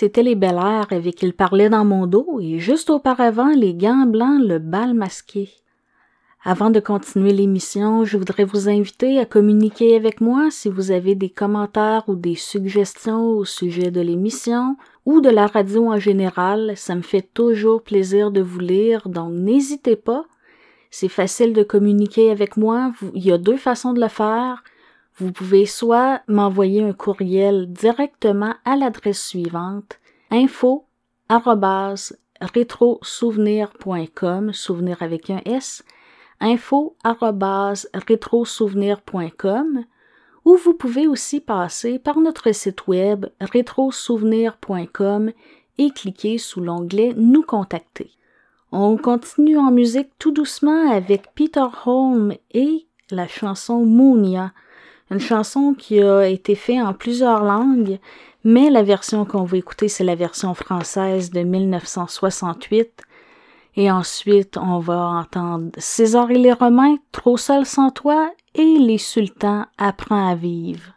C'était 0.00 0.22
les 0.22 0.34
Bel 0.34 0.54
Air 0.56 0.86
avec 0.92 1.22
Ils 1.22 1.34
parlaient 1.34 1.68
dans 1.68 1.84
mon 1.84 2.06
dos 2.06 2.40
et 2.40 2.58
juste 2.58 2.88
auparavant, 2.88 3.50
les 3.54 3.74
gants 3.74 4.06
blancs, 4.06 4.40
le 4.42 4.58
bal 4.58 4.94
masqué. 4.94 5.50
Avant 6.42 6.70
de 6.70 6.80
continuer 6.80 7.34
l'émission, 7.34 8.06
je 8.06 8.16
voudrais 8.16 8.44
vous 8.44 8.70
inviter 8.70 9.18
à 9.18 9.26
communiquer 9.26 9.94
avec 9.96 10.22
moi 10.22 10.50
si 10.50 10.70
vous 10.70 10.90
avez 10.90 11.16
des 11.16 11.28
commentaires 11.28 12.04
ou 12.08 12.14
des 12.14 12.34
suggestions 12.34 13.26
au 13.26 13.44
sujet 13.44 13.90
de 13.90 14.00
l'émission 14.00 14.78
ou 15.04 15.20
de 15.20 15.28
la 15.28 15.46
radio 15.46 15.92
en 15.92 15.98
général. 15.98 16.72
Ça 16.76 16.94
me 16.94 17.02
fait 17.02 17.28
toujours 17.34 17.82
plaisir 17.82 18.30
de 18.30 18.40
vous 18.40 18.60
lire, 18.60 19.06
donc 19.06 19.34
n'hésitez 19.34 19.96
pas. 19.96 20.24
C'est 20.90 21.08
facile 21.08 21.52
de 21.52 21.62
communiquer 21.62 22.30
avec 22.30 22.56
moi. 22.56 22.92
Il 23.12 23.22
y 23.22 23.32
a 23.32 23.36
deux 23.36 23.58
façons 23.58 23.92
de 23.92 24.00
le 24.00 24.08
faire. 24.08 24.64
Vous 25.20 25.32
pouvez 25.32 25.66
soit 25.66 26.22
m'envoyer 26.28 26.82
un 26.82 26.94
courriel 26.94 27.70
directement 27.70 28.54
à 28.64 28.74
l'adresse 28.74 29.22
suivante 29.22 30.00
info 30.30 30.86
arobase 31.28 32.18
rétrosouvenir.com, 32.40 34.54
souvenir 34.54 35.02
avec 35.02 35.28
un 35.28 35.42
S, 35.44 35.84
info 36.40 36.96
arobase 37.04 37.90
rétrosouvenir.com, 37.92 39.84
ou 40.46 40.56
vous 40.56 40.72
pouvez 40.72 41.06
aussi 41.06 41.40
passer 41.40 41.98
par 41.98 42.18
notre 42.18 42.50
site 42.52 42.86
web 42.86 43.26
rétrosouvenir.com 43.42 45.32
et 45.76 45.90
cliquer 45.90 46.38
sous 46.38 46.62
l'onglet 46.62 47.12
Nous 47.14 47.42
contacter. 47.42 48.10
On 48.72 48.96
continue 48.96 49.58
en 49.58 49.70
musique 49.70 50.08
tout 50.18 50.32
doucement 50.32 50.90
avec 50.90 51.34
Peter 51.34 51.66
Holm 51.84 52.32
et 52.52 52.86
la 53.10 53.28
chanson 53.28 53.84
Moonia, 53.84 54.54
une 55.10 55.20
chanson 55.20 55.74
qui 55.74 56.00
a 56.00 56.26
été 56.26 56.54
faite 56.54 56.82
en 56.82 56.94
plusieurs 56.94 57.42
langues, 57.42 57.98
mais 58.44 58.70
la 58.70 58.82
version 58.82 59.24
qu'on 59.24 59.44
va 59.44 59.56
écouter, 59.56 59.88
c'est 59.88 60.04
la 60.04 60.14
version 60.14 60.54
française 60.54 61.30
de 61.30 61.40
1968. 61.40 63.02
Et 63.76 63.90
ensuite, 63.90 64.56
on 64.56 64.78
va 64.78 64.98
entendre 64.98 65.70
César 65.78 66.30
et 66.30 66.38
les 66.38 66.52
Romains, 66.52 66.96
Trop 67.12 67.36
seul 67.36 67.66
sans 67.66 67.90
toi, 67.90 68.30
et 68.54 68.78
Les 68.78 68.98
Sultans, 68.98 69.66
Apprends 69.78 70.28
à 70.28 70.34
vivre. 70.34 70.94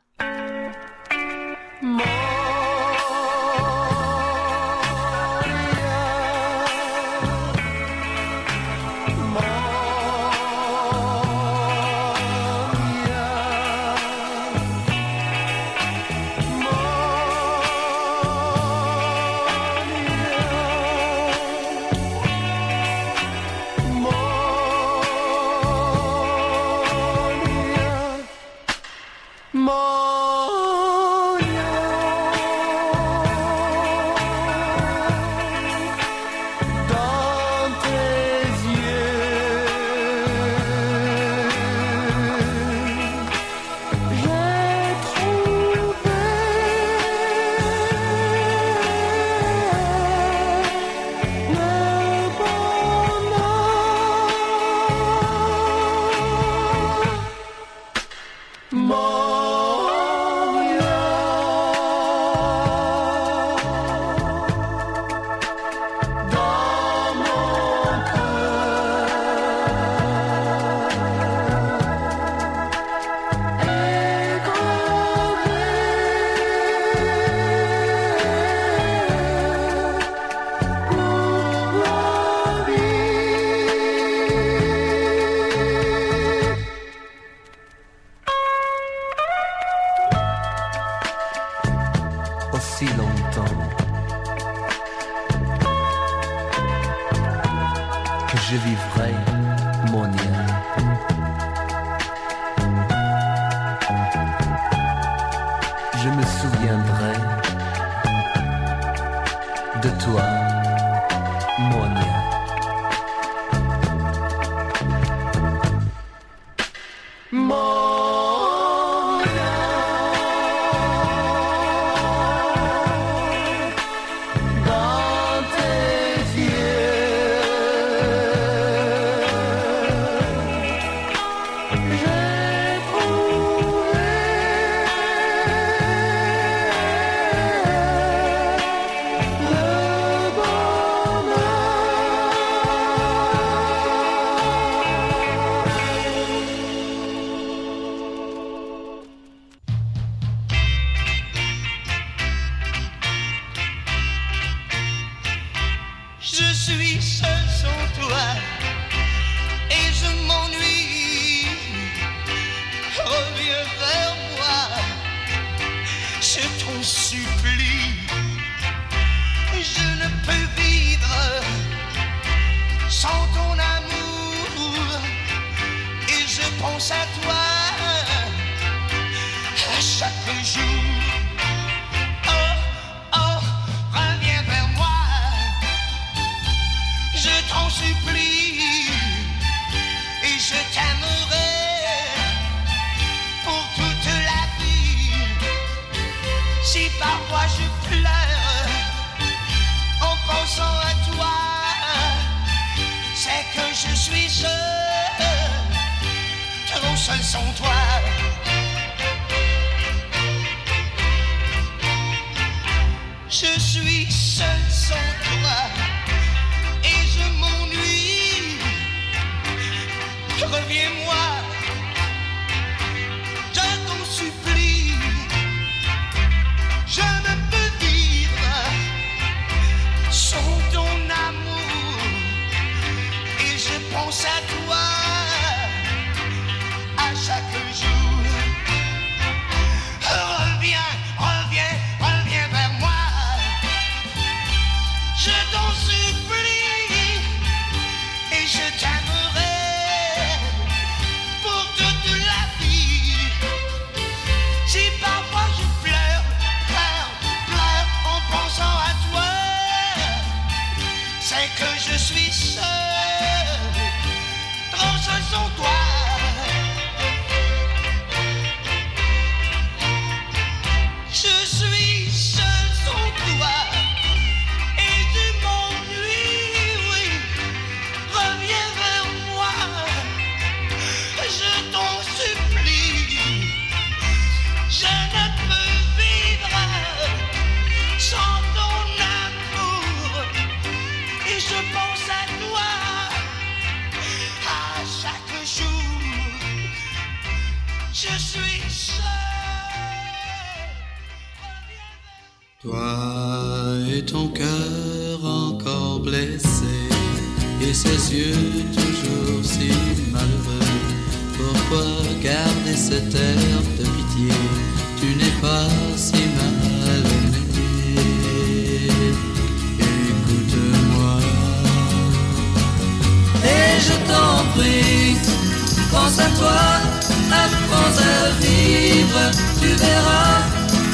Tu 329.60 329.68
verras 329.68 330.42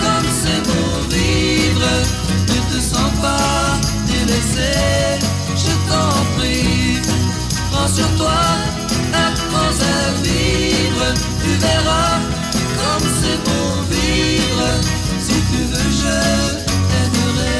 comme 0.02 0.30
c'est 0.42 0.62
beau 0.68 0.92
vivre. 1.10 1.92
Ne 2.48 2.58
te 2.72 2.80
sens 2.82 3.12
pas 3.22 3.80
délaissé, 4.08 4.72
je 5.56 5.74
t'en 5.90 6.14
prie, 6.38 7.00
prends 7.72 7.88
sur 7.88 8.10
toi, 8.18 8.42
apprends 9.14 9.78
à 9.96 10.12
vivre, 10.24 11.06
tu 11.42 11.52
verras 11.66 12.18
comme 12.80 13.08
c'est 13.22 13.40
beau 13.46 13.70
vivre. 13.90 14.68
Si 15.26 15.38
tu 15.52 15.60
veux, 15.72 15.92
je 16.02 16.18
t'aiderai. 16.90 17.60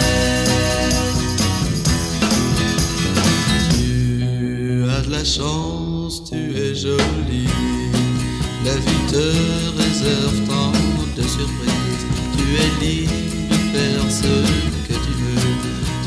Tu 3.72 4.90
as 4.90 5.02
de 5.02 5.12
la 5.12 5.24
chance, 5.24 6.24
tu 6.30 6.40
es 6.58 6.76
jolie. 6.76 7.50
La 8.66 8.76
vie 8.76 9.06
te 9.10 9.26
réserve 9.82 10.40
es 12.60 12.72
libre 12.84 13.14
de 13.50 13.58
faire 13.72 14.06
ce 14.10 14.34
que 14.88 14.96
tu 15.06 15.14
veux. 15.22 15.54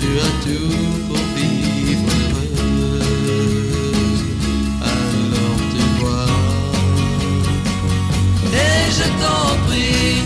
Tu 0.01 0.09
as 0.27 0.35
tout 0.45 0.77
pour 1.09 1.23
vivre 1.37 2.13
heureuse. 2.55 4.23
Alors 4.95 5.59
tu 5.73 5.83
vois. 5.99 6.37
Et 8.53 8.83
je 8.99 9.07
t'en 9.21 9.47
prie, 9.67 10.17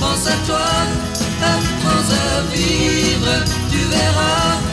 pense 0.00 0.26
à 0.26 0.36
toi, 0.46 0.70
apprends 1.42 2.08
à 2.26 2.54
vivre. 2.54 3.34
Tu 3.70 3.78
verras 3.94 4.69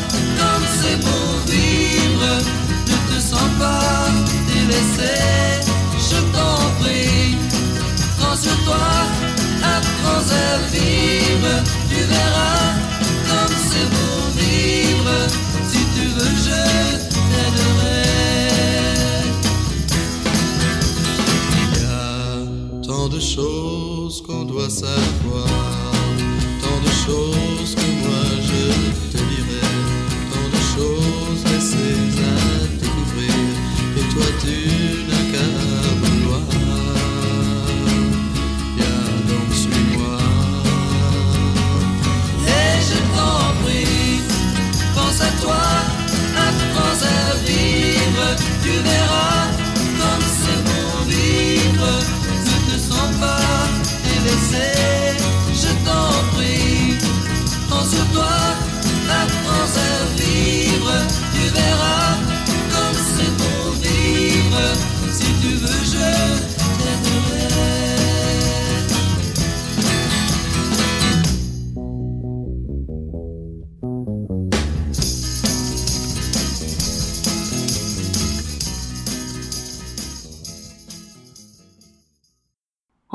Tu 11.89 12.03
verras 12.03 12.73
comme 13.27 13.55
c'est 13.69 13.89
beau 13.93 14.19
vivre. 14.35 15.17
Si 15.69 15.81
tu 15.95 16.03
veux, 16.15 16.35
je 16.45 16.61
t'aiderai. 17.29 18.03
Il 21.53 21.71
y 21.79 21.83
a 21.85 22.85
tant 22.85 23.07
de 23.07 23.19
choses 23.19 24.21
qu'on 24.25 24.43
doit 24.43 24.69
savoir, 24.69 25.47
tant 26.61 26.79
de 26.85 26.91
choses 27.05 27.36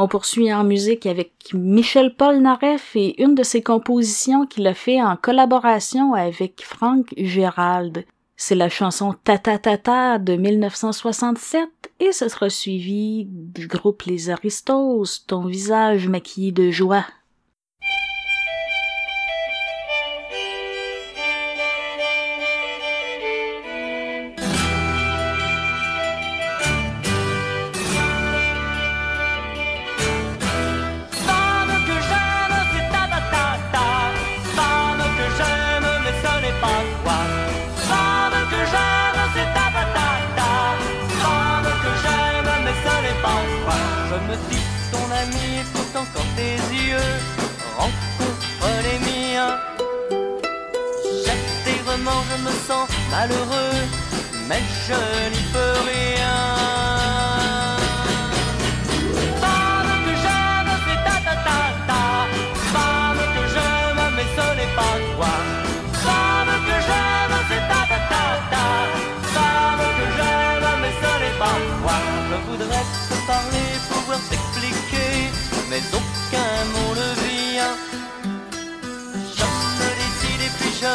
On 0.03 0.09
poursuit 0.09 0.53
en 0.53 0.65
musique 0.65 1.07
avec 1.07 1.31
Michel 1.55 2.17
Polnareff 2.17 2.97
et 2.97 3.23
une 3.23 3.37
de 3.37 3.45
ses 3.45 3.63
compositions 3.63 4.47
qu'il 4.47 4.67
a 4.67 4.75
fait 4.75 5.01
en 5.01 5.17
collaboration 5.17 6.15
avec 6.15 6.65
Frank 6.65 7.15
Gérald. 7.17 8.05
C'est 8.37 8.57
la 8.57 8.69
chanson 8.69 9.15
Tata 9.23 9.59
Tata 9.59 10.19
de 10.19 10.35
1967 10.35 11.69
et 12.01 12.11
ce 12.11 12.27
sera 12.27 12.51
suivi 12.51 13.27
du 13.29 13.69
groupe 13.69 14.03
Les 14.03 14.29
Aristos, 14.29 15.25
ton 15.29 15.47
visage 15.47 16.09
maquillé 16.09 16.51
de 16.51 16.73
joie. 16.73 17.05
Je 52.33 52.43
me 52.43 52.53
sens 52.67 52.89
malheureux. 53.11 53.79
Mais 54.49 54.63
je 54.87 55.01
n'y 55.33 55.43
peux 55.53 55.77
rien. 55.93 56.41
Femme 59.43 59.93
que 60.07 60.15
j'aime, 60.23 60.73
c'est 60.85 61.01
ta 61.07 61.17
ta 61.27 61.35
ta 61.47 61.61
ta. 61.89 62.03
Femme 62.73 63.23
que 63.35 63.43
j'aime, 63.55 64.03
mais 64.17 64.29
ce 64.37 64.47
n'est 64.59 64.75
pas 64.79 64.97
toi. 65.15 65.33
Femme 66.05 66.55
que 66.69 66.77
j'aime, 66.87 67.37
c'est 67.49 67.65
ta 67.71 67.81
ta 67.91 68.01
ta 68.13 68.25
ta. 68.53 68.67
Femme 69.35 69.87
que 69.99 70.07
j'aime, 70.17 70.69
mais 70.83 70.95
ce 71.03 71.11
n'est 71.23 71.39
pas 71.43 71.57
toi. 71.81 71.97
Je 72.31 72.37
voudrais 72.51 72.87
te 73.09 73.17
parler, 73.27 73.69
pouvoir 73.91 74.21
t'expliquer, 74.31 75.13
mais 75.71 75.83
aucun 75.99 76.55
mot 76.73 76.93
ne 77.01 77.09
vient. 77.25 77.77
Je 79.37 79.47
me 79.79 79.89
décide 80.01 80.43
et 80.49 80.53
puis 80.59 80.73
je 80.81 80.95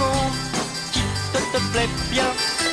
chanson 0.00 0.30
qui 0.92 1.00
te, 1.32 1.38
te 1.56 1.72
plaît 1.72 1.88
bien? 2.10 2.69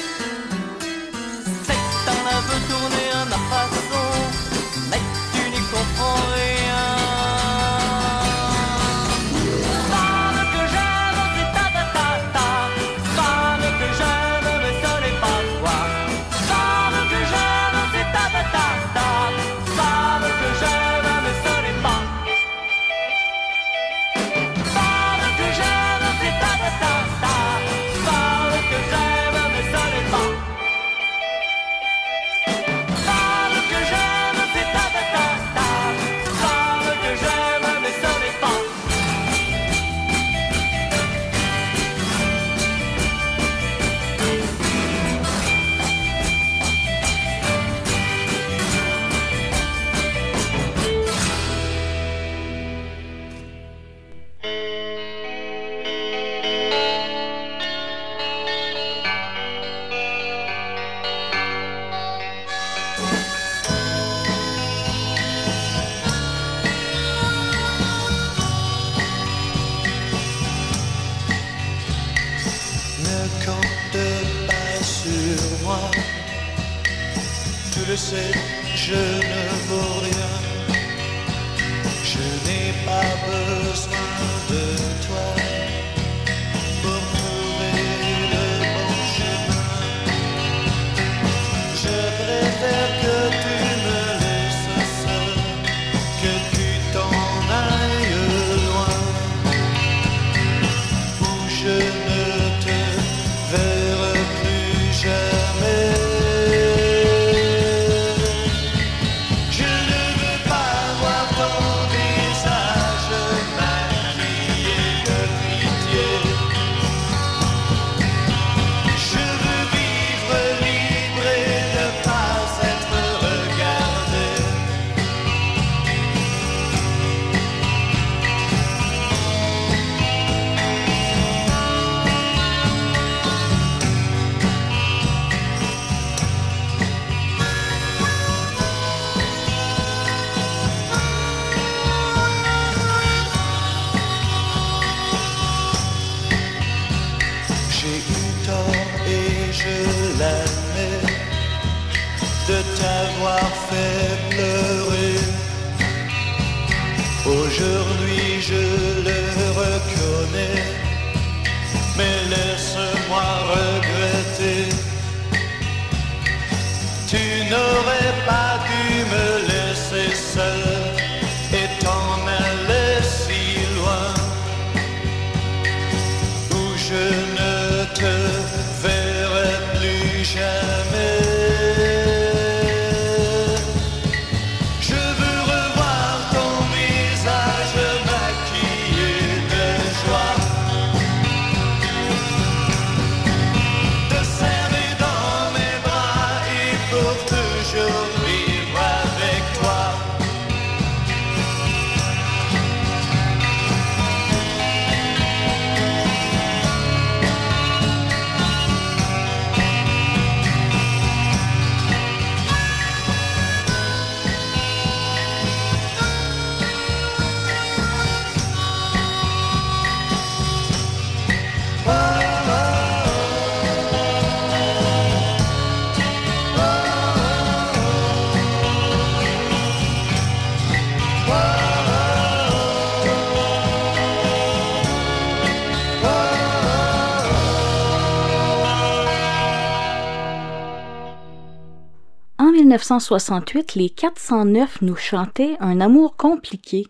1968, 242.77 243.75
les 243.75 243.89
409 243.89 244.81
nous 244.81 244.95
chantaient 244.95 245.57
Un 245.59 245.81
amour 245.81 246.15
compliqué. 246.15 246.85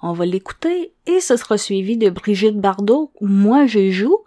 On 0.00 0.12
va 0.12 0.26
l'écouter 0.26 0.92
et 1.06 1.20
ce 1.20 1.36
sera 1.36 1.58
suivi 1.58 1.96
de 1.96 2.08
Brigitte 2.08 2.60
Bardot, 2.60 3.10
Moi 3.20 3.66
je 3.66 3.90
joue. 3.90 4.18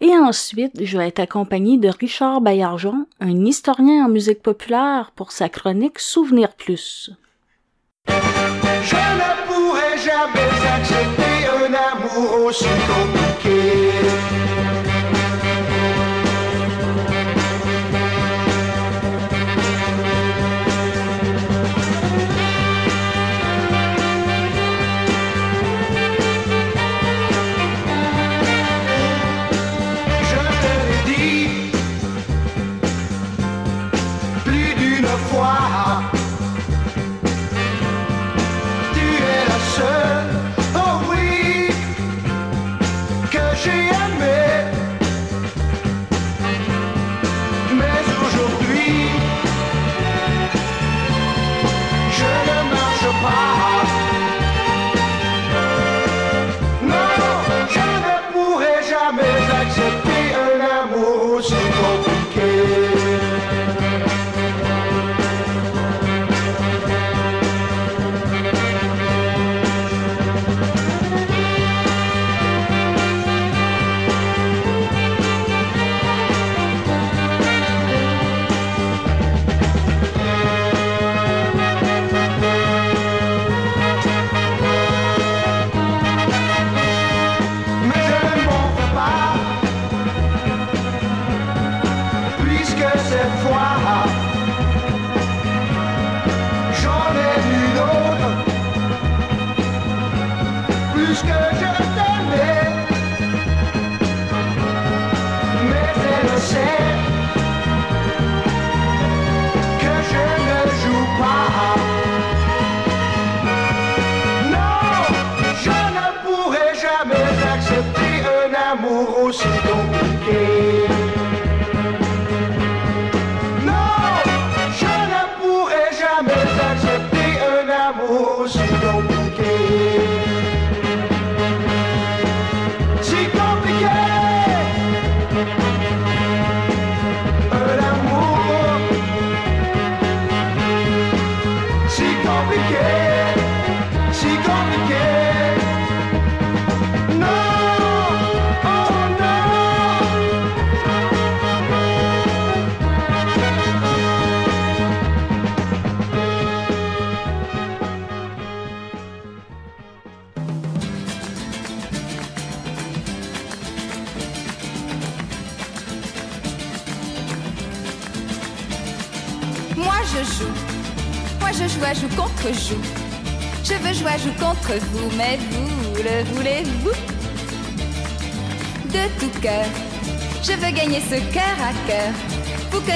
Et 0.00 0.10
ensuite, 0.10 0.84
je 0.84 0.98
vais 0.98 1.06
être 1.06 1.20
accompagnée 1.20 1.78
de 1.78 1.88
Richard 1.88 2.40
Baillargeon, 2.40 3.06
un 3.20 3.44
historien 3.44 4.04
en 4.04 4.08
musique 4.08 4.42
populaire, 4.42 5.12
pour 5.14 5.30
sa 5.30 5.48
chronique 5.48 6.00
Souvenir 6.00 6.56
Plus. 6.56 7.10
Je 8.08 8.96
ne 8.96 9.46
pourrai 9.46 9.96
jamais 9.98 10.50
accepter 10.74 11.46
un 11.46 11.72
amour 11.72 12.46
aussi 12.46 12.64
compliqué. 12.64 13.21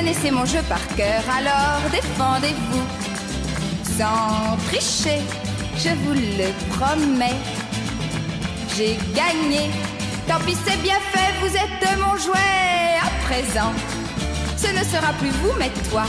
Connaissez 0.07 0.31
mon 0.31 0.45
jeu 0.45 0.63
par 0.69 0.87
cœur, 0.95 1.21
alors 1.37 1.91
défendez-vous. 1.91 2.85
Sans 3.99 4.57
tricher, 4.69 5.21
je 5.77 5.89
vous 5.89 6.13
le 6.15 6.49
promets. 6.71 7.35
J'ai 8.77 8.97
gagné, 9.17 9.69
tant 10.29 10.39
pis 10.47 10.57
c'est 10.65 10.81
bien 10.81 11.01
fait, 11.13 11.33
vous 11.41 11.57
êtes 11.57 11.99
mon 11.99 12.17
jouet 12.19 13.01
à 13.03 13.11
présent. 13.27 13.73
Ce 14.57 14.69
ne 14.69 14.85
sera 14.85 15.13
plus 15.15 15.31
vous, 15.43 15.53
mais 15.59 15.71
toi. 15.91 16.05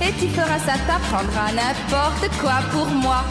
Et 0.00 0.12
tu 0.18 0.28
feras 0.28 0.58
ça, 0.58 0.72
t'apprendras 0.88 1.52
n'importe 1.52 2.28
quoi 2.40 2.58
pour 2.72 2.86
moi. 2.86 3.24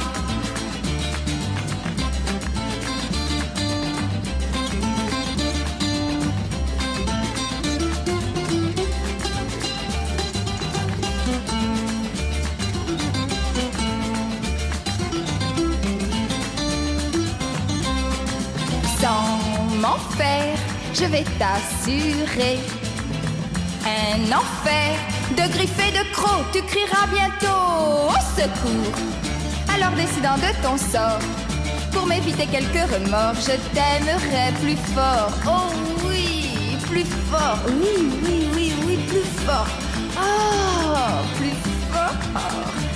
Vais 21.12 21.26
t'assurer 21.38 22.57
un 23.86 24.22
enfer 24.32 24.95
de 25.32 25.51
griffes 25.51 25.80
et 25.88 25.91
de 25.91 26.03
crocs. 26.14 26.45
Tu 26.53 26.62
crieras 26.62 27.07
bientôt 27.07 28.07
au 28.07 28.20
secours. 28.39 28.97
Alors 29.76 29.91
décidant 29.91 30.38
de 30.38 30.51
ton 30.64 30.78
sort, 30.78 31.20
pour 31.91 32.05
m'éviter 32.07 32.45
quelques 32.45 32.86
remords, 32.93 33.36
je 33.36 33.55
t'aimerai 33.74 34.53
plus 34.62 34.78
fort. 34.95 35.32
Oh 35.45 35.74
oui, 36.07 36.78
plus 36.89 37.05
fort. 37.30 37.59
Oui, 37.68 38.09
oui, 38.24 38.47
oui, 38.55 38.74
oui, 38.86 38.97
plus 39.09 39.45
fort. 39.45 39.68
Oh, 40.18 41.26
plus 41.38 41.57
fort. 41.91 42.91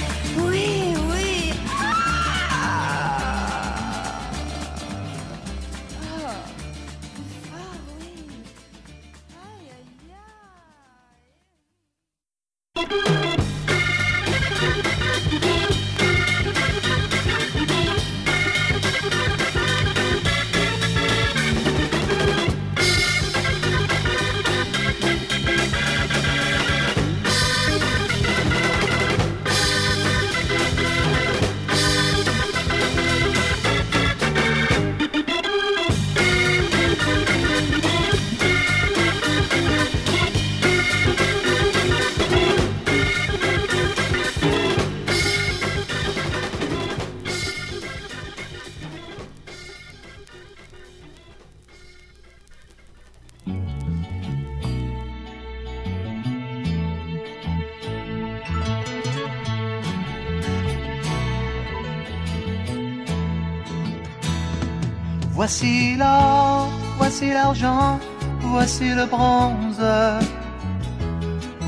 Voici 65.58 65.96
l'or, 65.96 66.70
voici 66.98 67.30
l'argent, 67.32 67.98
voici 68.42 68.90
le 68.94 69.06
bronze. 69.06 69.82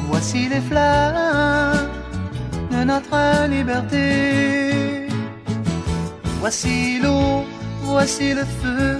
Voici 0.09 0.49
les 0.49 0.59
fleurs 0.59 1.87
de 2.69 2.83
notre 2.83 3.47
liberté. 3.47 5.07
Voici 6.41 6.99
l'eau, 7.01 7.45
voici 7.83 8.33
le 8.33 8.43
feu 8.43 8.99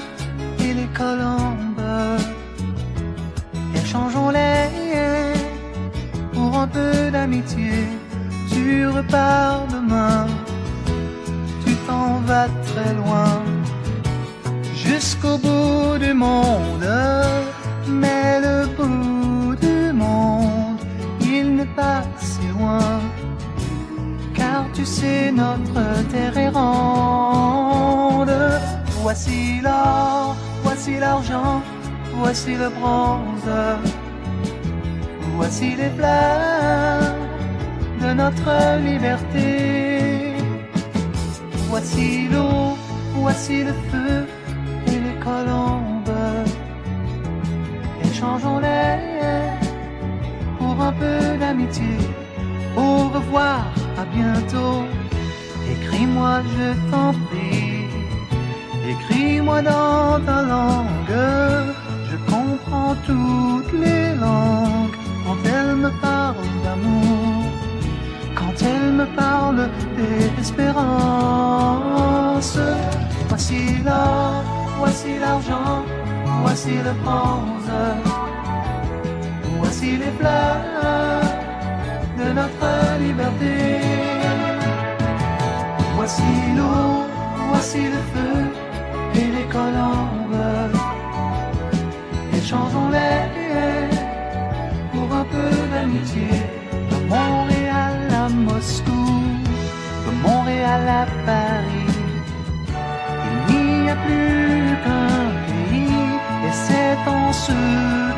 ce 107.48 107.62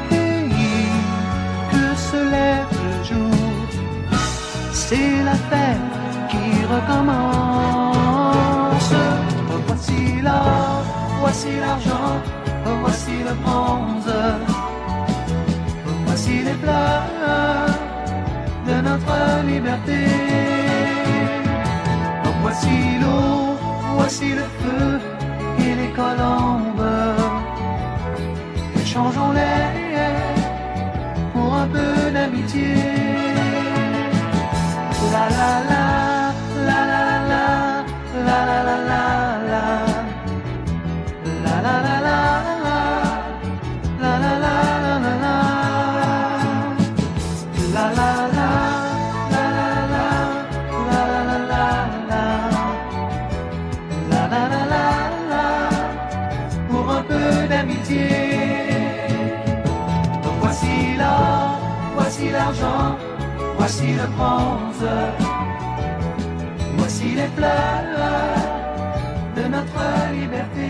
pays 0.09 0.91
que 1.71 1.85
se 2.09 2.21
lève 2.35 2.73
le 2.87 2.95
jour. 3.09 3.45
C'est 4.83 5.17
la 5.29 5.37
fête 5.49 5.93
qui 6.31 6.45
recommence. 6.75 7.99
Voici 9.67 10.01
l'or, 10.25 10.81
voici 11.21 11.51
l'argent, 11.63 12.11
voici 12.83 13.15
le 13.27 13.33
bronze. 13.43 14.15
Voici 16.05 16.35
les 16.47 16.57
fleurs 16.61 17.69
de 18.69 18.75
notre 18.87 19.17
liberté. 19.51 20.01
Voici 22.41 22.77
l'eau, 23.01 23.57
voici 23.97 24.29
le 24.39 24.45
feu 24.59 24.89
et 25.65 25.73
les 25.79 25.91
colombes. 26.01 26.88
Peu 32.47 32.98
voici 63.69 63.93
le 63.93 64.07
bronze. 64.17 64.89
Voici 66.77 67.09
les 67.13 67.27
fleurs 67.35 67.83
de 69.35 69.43
notre 69.43 70.11
liberté. 70.11 70.69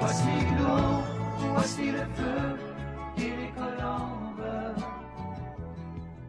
Voici 0.00 0.34
l'eau, 0.58 1.04
voici 1.54 1.92
le 1.92 2.04
feu 2.16 2.58
et 3.18 3.20
les 3.20 3.52
colombes. 3.54 4.74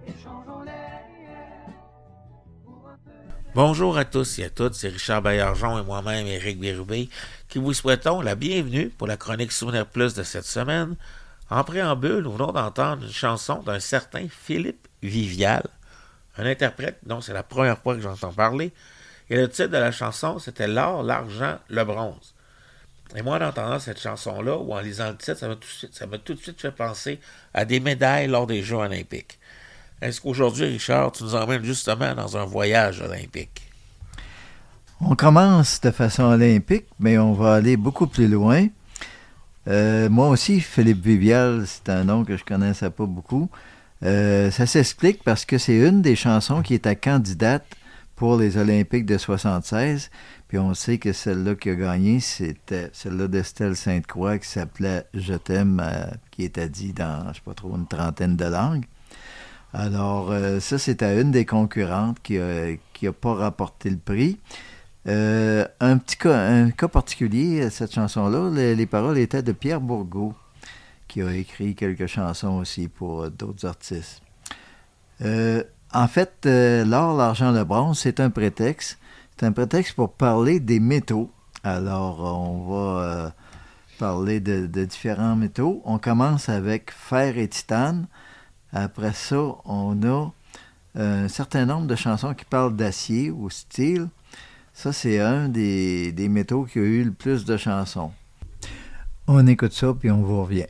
Échangeons-les. 0.06 0.72
Bonjour 3.56 3.98
à 3.98 4.06
tous 4.06 4.38
et 4.38 4.44
à 4.44 4.50
toutes, 4.52 4.76
c'est 4.76 4.90
Richard 4.90 5.24
Baillargeon 5.24 5.80
et 5.80 5.84
moi-même, 5.84 6.28
Éric 6.28 6.60
Bérubé, 6.60 7.10
qui 7.50 7.58
vous 7.58 7.74
souhaitons 7.74 8.22
la 8.22 8.36
bienvenue 8.36 8.90
pour 8.90 9.08
la 9.08 9.18
chronique 9.18 9.52
Souvenir 9.52 9.88
Plus 9.88 10.14
de 10.14 10.22
cette 10.22 10.46
semaine. 10.46 10.96
En 11.50 11.64
préambule, 11.64 12.24
nous 12.24 12.34
venons 12.34 12.52
d'entendre 12.52 13.04
une 13.04 13.12
chanson 13.12 13.62
d'un 13.62 13.80
certain 13.80 14.28
Philippe 14.30 14.88
Vivial, 15.02 15.64
un 16.38 16.45
interprète 16.45 17.00
dont 17.04 17.22
c'est 17.22 17.34
la 17.34 17.43
première 17.43 17.78
fois 17.78 17.95
que 17.95 18.02
j'entends 18.02 18.34
parler, 18.34 18.74
et 19.30 19.36
le 19.36 19.50
titre 19.50 19.70
de 19.70 19.78
la 19.78 19.91
chanson, 19.91 20.39
c'était 20.39 20.68
L'or, 20.68 21.04
l'argent, 21.04 21.58
le 21.70 21.84
bronze. 21.84 22.34
Et 23.16 23.22
moi, 23.22 23.38
en 23.38 23.48
entendant 23.48 23.80
cette 23.80 24.02
chanson-là, 24.02 24.58
ou 24.58 24.74
en 24.74 24.80
lisant 24.80 25.10
le 25.10 25.18
titre, 25.18 25.38
ça 25.38 25.48
m'a 25.48 26.18
tout, 26.18 26.24
tout 26.26 26.34
de 26.34 26.41
suite 26.41 26.62
fait 26.62 26.72
penser 26.72 27.20
à 27.54 27.64
des 27.64 27.80
médailles 27.80 28.28
lors 28.28 28.48
des 28.48 28.64
Jeux 28.64 28.78
olympiques. 28.78 29.39
Est-ce 30.02 30.22
qu'aujourd'hui, 30.22 30.66
Richard, 30.66 31.14
tu 31.14 31.24
nous 31.24 31.36
emmènes 31.36 31.64
justement 31.64 32.14
dans 32.14 32.38
un 32.38 32.45
voyage 32.45 33.02
olympique? 33.02 33.64
On 35.00 35.16
commence 35.16 35.80
de 35.82 35.91
façon 35.91 36.24
olympique, 36.24 36.88
mais 37.00 37.18
on 37.18 37.34
va 37.34 37.56
aller 37.56 37.78
beaucoup 37.78 38.08
plus 38.08 38.28
loin. 38.28 38.68
Euh, 39.68 40.09
moi 40.09 40.30
aussi, 40.30 40.61
Philippe 40.61 41.03
Vivial, 41.03 41.63
c'est 41.65 41.89
un 41.89 42.05
nom 42.05 42.24
que 42.24 42.38
je 42.38 42.45
connaissais 42.45 42.89
pas 42.89 43.05
beaucoup. 43.05 43.49
Euh, 44.03 44.49
ça 44.51 44.65
s'explique 44.65 45.24
parce 45.24 45.45
que 45.45 45.57
c'est 45.57 45.78
une 45.78 46.01
des 46.01 46.15
chansons 46.15 46.61
qui 46.61 46.74
était 46.74 46.95
candidate 46.95 47.65
pour 48.15 48.38
les 48.38 48.57
Olympiques 48.57 49.05
de 49.05 49.18
76. 49.18 50.09
Puis 50.47 50.57
on 50.57 50.74
sait 50.74 50.97
que 50.97 51.11
celle-là 51.11 51.55
qui 51.55 51.70
a 51.70 51.76
gagné, 51.76 52.22
c'était 52.22 52.89
celle-là 52.93 53.28
d'Estelle 53.28 53.76
Sainte-Croix 53.76 54.38
qui 54.38 54.47
s'appelait 54.47 55.05
Je 55.13 55.34
t'aime, 55.34 55.82
euh, 55.84 56.05
qui 56.32 56.43
était 56.43 56.70
dit 56.70 56.93
dans, 56.93 57.28
je 57.30 57.36
sais 57.36 57.41
pas 57.43 57.53
trop, 57.53 57.76
une 57.76 57.88
trentaine 57.88 58.38
de 58.38 58.45
langues. 58.45 58.86
Alors, 59.74 60.34
ça, 60.61 60.80
c'était 60.80 61.22
une 61.22 61.30
des 61.30 61.45
concurrentes 61.45 62.20
qui 62.24 62.39
a, 62.39 62.78
qui 62.93 63.05
a 63.05 63.11
pas 63.11 63.34
rapporté 63.34 63.89
le 63.89 63.97
prix. 63.97 64.39
Euh, 65.08 65.66
un 65.80 65.97
petit 65.97 66.18
cas, 66.18 66.88
particulier, 66.89 67.70
cette 67.70 67.93
chanson-là, 67.93 68.49
les, 68.53 68.76
les 68.76 68.86
paroles 68.86 69.18
étaient 69.18 69.41
de 69.41 69.53
Pierre 69.53 69.80
Bourgault, 69.80 70.34
qui 71.08 71.22
a 71.22 71.34
écrit 71.34 71.76
quelques 71.76 72.08
chansons 72.08 72.58
aussi 72.58 72.89
pour 72.89 73.24
euh, 73.24 73.30
d'autres 73.30 73.66
artistes. 73.66 74.22
Euh, 75.22 75.64
en 75.93 76.08
fait, 76.10 76.45
l'or, 76.45 77.16
l'argent, 77.16 77.51
le 77.51 77.64
bronze, 77.64 77.99
c'est 77.99 78.20
un 78.20 78.30
prétexte. 78.30 78.99
C'est 79.38 79.45
un 79.45 79.53
prétexte 79.53 79.95
pour 79.95 80.12
parler 80.12 80.60
des 80.60 80.82
métaux. 80.82 81.32
Alors, 81.64 82.20
on 82.20 82.70
va 82.70 83.34
parler 83.97 84.41
de, 84.41 84.68
de 84.68 84.86
différents 84.86 85.38
métaux. 85.38 85.82
On 85.86 85.97
commence 85.97 86.49
avec 86.49 86.91
fer 86.91 87.38
et 87.38 87.47
titane. 87.47 88.08
Après 88.74 89.14
ça, 89.14 89.41
on 89.64 89.97
a 90.03 90.32
un 90.95 91.28
certain 91.30 91.66
nombre 91.66 91.88
de 91.88 91.95
chansons 91.95 92.34
qui 92.34 92.45
parlent 92.45 92.76
d'acier 92.76 93.32
ou 93.32 93.49
style. 93.49 94.10
Ça, 94.80 94.94
c'est 94.94 95.20
un 95.20 95.50
des, 95.50 96.12
des 96.12 96.30
métaux 96.30 96.66
qui 96.66 96.78
a 96.78 96.84
eu 96.84 97.04
le 97.04 97.12
plus 97.12 97.46
de 97.46 97.58
chansons. 97.58 98.12
On 99.26 99.48
écoute 99.48 99.74
ça, 99.74 99.88
puis 100.00 100.12
on 100.12 100.22
vous 100.22 100.44
revient. 100.44 100.68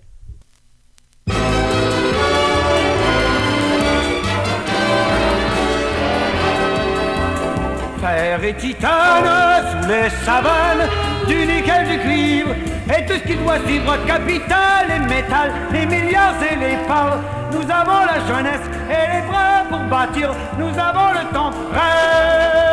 Fer 7.99 8.43
et 8.45 8.55
titane 8.55 9.84
sous 9.84 9.89
les 9.89 10.10
savanes, 10.24 10.88
du 11.28 11.45
nickel, 11.45 11.89
du 11.89 11.99
cuivre 11.99 12.55
et 12.88 13.05
tout 13.05 13.16
ce 13.16 13.28
qui 13.28 13.36
doit 13.36 13.60
suivre, 13.66 13.97
capital 14.05 14.86
et 14.89 14.99
métal, 14.99 15.51
les 15.74 15.86
milliards 15.86 16.41
et 16.41 16.55
les 16.55 16.78
parts. 16.88 17.20
Nous 17.51 17.70
avons 17.70 18.05
la 18.05 18.26
jeunesse 18.26 18.68
et 18.89 19.18
les 19.18 19.28
bras 19.28 19.66
pour 19.70 19.84
bâtir, 19.89 20.34
nous 20.58 20.70
avons 20.80 21.12
le 21.12 21.34
temps 21.34 21.51
prêt, 21.74 22.66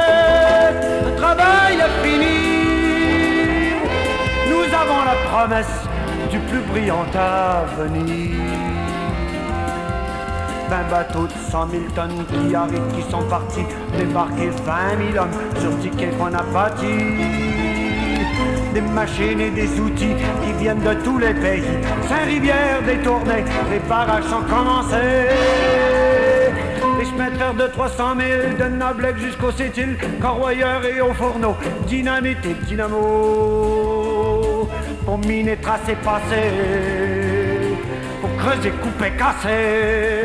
Nous 4.48 4.74
avons 4.74 5.05
la 5.05 5.16
promesse 5.30 5.88
du 6.30 6.38
plus 6.38 6.61
brillant 6.61 7.05
avenir. 7.14 8.30
20 10.68 10.90
bateaux 10.90 11.26
de 11.26 11.32
100 11.50 11.68
000 11.68 11.82
tonnes 11.94 12.24
qui 12.26 12.55
arrivent, 12.55 12.92
qui 12.94 13.11
sont 13.11 13.22
partis, 13.22 13.66
débarquer 13.98 14.50
20 14.64 15.12
000 15.12 15.24
hommes 15.24 15.61
sur 15.61 15.78
ticket 15.78 16.11
qu'on 16.18 16.34
a 16.34 16.42
bâti. 16.42 16.86
Des 18.72 18.80
machines 18.80 19.40
et 19.40 19.50
des 19.50 19.80
outils 19.80 20.16
qui 20.42 20.52
viennent 20.59 20.82
de 20.82 20.94
tous 21.05 21.18
les 21.18 21.34
pays. 21.34 21.62
Saint-Rivière 22.09 22.82
détournée, 22.84 23.44
les 23.70 23.78
barrages 23.88 24.24
sont 24.24 24.42
commencés. 24.42 25.84
Chemins 27.14 27.54
de 27.54 27.66
300 27.68 28.16
000, 28.18 28.56
de 28.58 28.64
Nablec 28.76 29.16
jusqu'au 29.18 29.52
Sétil, 29.52 29.96
Corroyeur 30.20 30.84
et 30.84 31.00
au 31.00 31.14
fourneau, 31.14 31.54
dynamite 31.86 32.44
et 32.44 32.54
dynamo. 32.66 32.98
Pour 35.04 35.18
miner, 35.18 35.56
tracer, 35.58 35.94
passer 36.02 37.74
pour 38.24 38.34
creuser, 38.36 38.70
couper, 38.70 39.12
casser. 39.18 40.24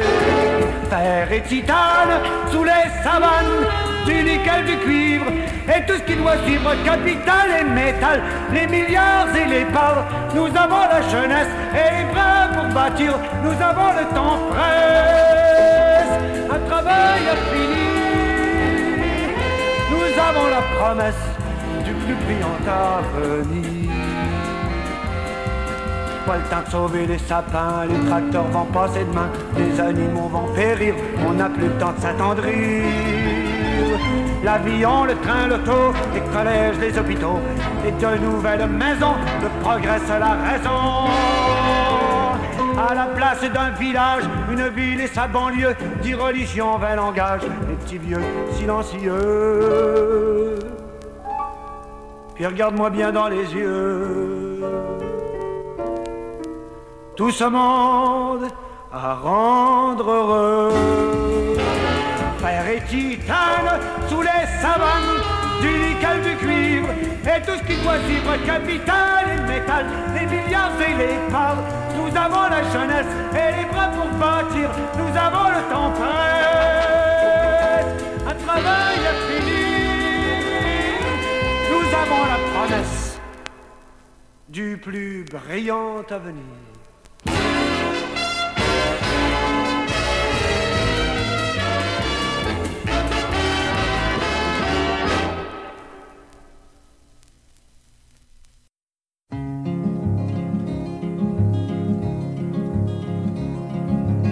Fer 0.90 1.32
et 1.32 1.42
titane 1.42 2.22
sous 2.52 2.64
les 2.64 2.90
savanes, 3.04 3.68
du 4.06 4.24
nickel, 4.24 4.66
du 4.66 4.78
cuivre 4.78 5.26
et 5.68 5.86
tout 5.86 5.94
ce 5.96 6.02
qui 6.02 6.16
doit 6.16 6.38
suivre, 6.46 6.74
capital 6.84 7.48
et 7.60 7.64
métal, 7.64 8.22
les 8.54 8.68
milliards 8.68 9.36
et 9.36 9.46
les 9.46 9.66
parts. 9.66 10.06
Nous 10.34 10.48
avons 10.48 10.86
la 10.94 11.02
jeunesse 11.10 11.54
et 11.74 11.98
les 11.98 12.06
bras 12.12 12.48
pour 12.56 12.68
bâtir, 12.74 13.14
nous 13.44 13.52
avons 13.62 13.92
le 14.00 14.06
temps 14.16 14.40
presse, 14.50 15.49
Nous 19.92 20.20
avons 20.20 20.48
la 20.48 20.62
promesse 20.78 21.16
du 21.86 21.92
plus 21.94 22.16
brillant 22.26 22.58
avenir. 22.68 23.92
Pas 26.26 26.38
le 26.38 26.44
temps 26.44 26.64
de 26.66 26.72
sauver 26.72 27.06
les 27.08 27.18
sapins, 27.18 27.86
les 27.90 28.08
tracteurs 28.08 28.48
vont 28.48 28.66
passer 28.66 29.06
demain, 29.10 29.30
les 29.58 29.80
animaux 29.80 30.28
vont 30.28 30.54
périr, 30.54 30.94
on 31.28 31.34
n'a 31.34 31.50
plus 31.50 31.68
le 31.68 31.78
temps 31.78 31.94
de 31.94 32.02
s'attendrir. 32.02 32.84
L'avion, 34.44 35.06
le 35.06 35.16
train, 35.16 35.48
l'auto, 35.48 35.94
les 36.14 36.22
collèges, 36.22 36.78
les 36.80 36.98
hôpitaux, 36.98 37.40
et 37.86 37.92
de 37.92 38.18
nouvelles 38.24 38.68
maisons, 38.68 39.16
le 39.42 39.50
progrès 39.62 40.00
la 40.20 40.34
raison. 40.50 40.89
À 42.80 42.94
la 42.96 43.08
place 43.08 43.42
d'un 43.42 43.72
village, 43.72 44.24
une 44.50 44.70
ville 44.70 45.02
et 45.02 45.08
sa 45.08 45.28
banlieue, 45.28 45.76
dix 46.02 46.14
religions, 46.14 46.78
vingt 46.78 46.96
langages, 46.96 47.42
les 47.68 47.76
petits 47.76 47.98
vieux 47.98 48.22
silencieux. 48.54 49.20
Puis 52.36 52.46
regarde-moi 52.46 52.90
bien 52.90 53.12
dans 53.12 53.28
les 53.28 53.54
yeux 53.54 54.40
tout 57.20 57.32
ce 57.32 57.44
monde 57.44 58.48
à 58.94 59.14
rendre 59.16 60.10
heureux. 60.10 60.72
titane 62.88 63.80
sous 64.08 64.22
les 64.22 64.48
savanes, 64.62 65.20
du 65.60 65.68
nickel, 65.68 66.22
du 66.22 66.38
cuivre 66.38 66.88
et 67.24 67.42
tout 67.42 67.58
ce 67.58 67.64
qui 67.68 67.76
doit 67.84 68.00
suivre, 68.06 68.38
capital 68.46 69.26
et 69.34 69.42
métal, 69.52 69.86
les 70.16 70.26
milliards 70.28 70.80
et 70.80 70.94
les 70.98 71.20
parts. 71.30 71.58
Nous 72.10 72.18
avons 72.18 72.50
la 72.50 72.64
jeunesse 72.64 73.06
et 73.34 73.52
les 73.58 73.66
bras 73.72 73.90
pour 73.90 74.08
bâtir, 74.18 74.70
nous 74.98 75.16
avons 75.16 75.50
le 75.50 75.62
temps 75.72 75.92
prêt, 75.92 77.06
un 78.26 78.34
travail 78.46 78.98
à 79.06 79.14
finir. 79.28 81.02
Nous 81.70 81.88
avons 82.02 82.24
la 82.26 82.40
promesse 82.52 83.20
du 84.48 84.78
plus 84.82 85.24
brillant 85.26 86.02
avenir. 86.10 86.69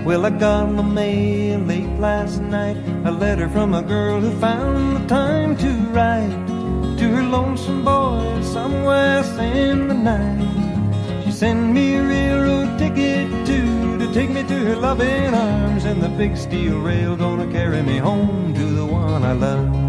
Well, 0.07 0.25
I 0.25 0.29
got 0.29 0.71
my 0.71 0.83
mail 0.83 1.59
late 1.59 1.99
last 1.99 2.39
night. 2.39 2.77
A 3.03 3.11
letter 3.11 3.49
from 3.49 3.73
a 3.73 3.81
girl 3.81 4.21
who 4.21 4.31
found 4.39 4.95
the 4.95 5.05
time 5.05 5.57
to 5.57 5.69
write 5.91 6.47
to 6.97 7.09
her 7.09 7.23
lonesome 7.23 7.83
boy 7.83 8.41
somewhere 8.41 9.21
in 9.41 9.89
the 9.89 9.93
night. 9.93 11.25
She 11.25 11.31
sent 11.33 11.73
me 11.73 11.95
a 11.95 12.03
railroad 12.03 12.79
ticket 12.79 13.27
too 13.45 13.97
to 13.97 14.13
take 14.13 14.29
me 14.29 14.43
to 14.43 14.57
her 14.67 14.77
loving 14.77 15.33
arms, 15.33 15.83
and 15.83 16.01
the 16.01 16.07
big 16.07 16.37
steel 16.37 16.79
rail 16.79 17.17
gonna 17.17 17.51
carry 17.51 17.83
me 17.83 17.97
home 17.97 18.53
to 18.53 18.63
the 18.63 18.85
one 18.85 19.25
I 19.25 19.33
love. 19.33 19.86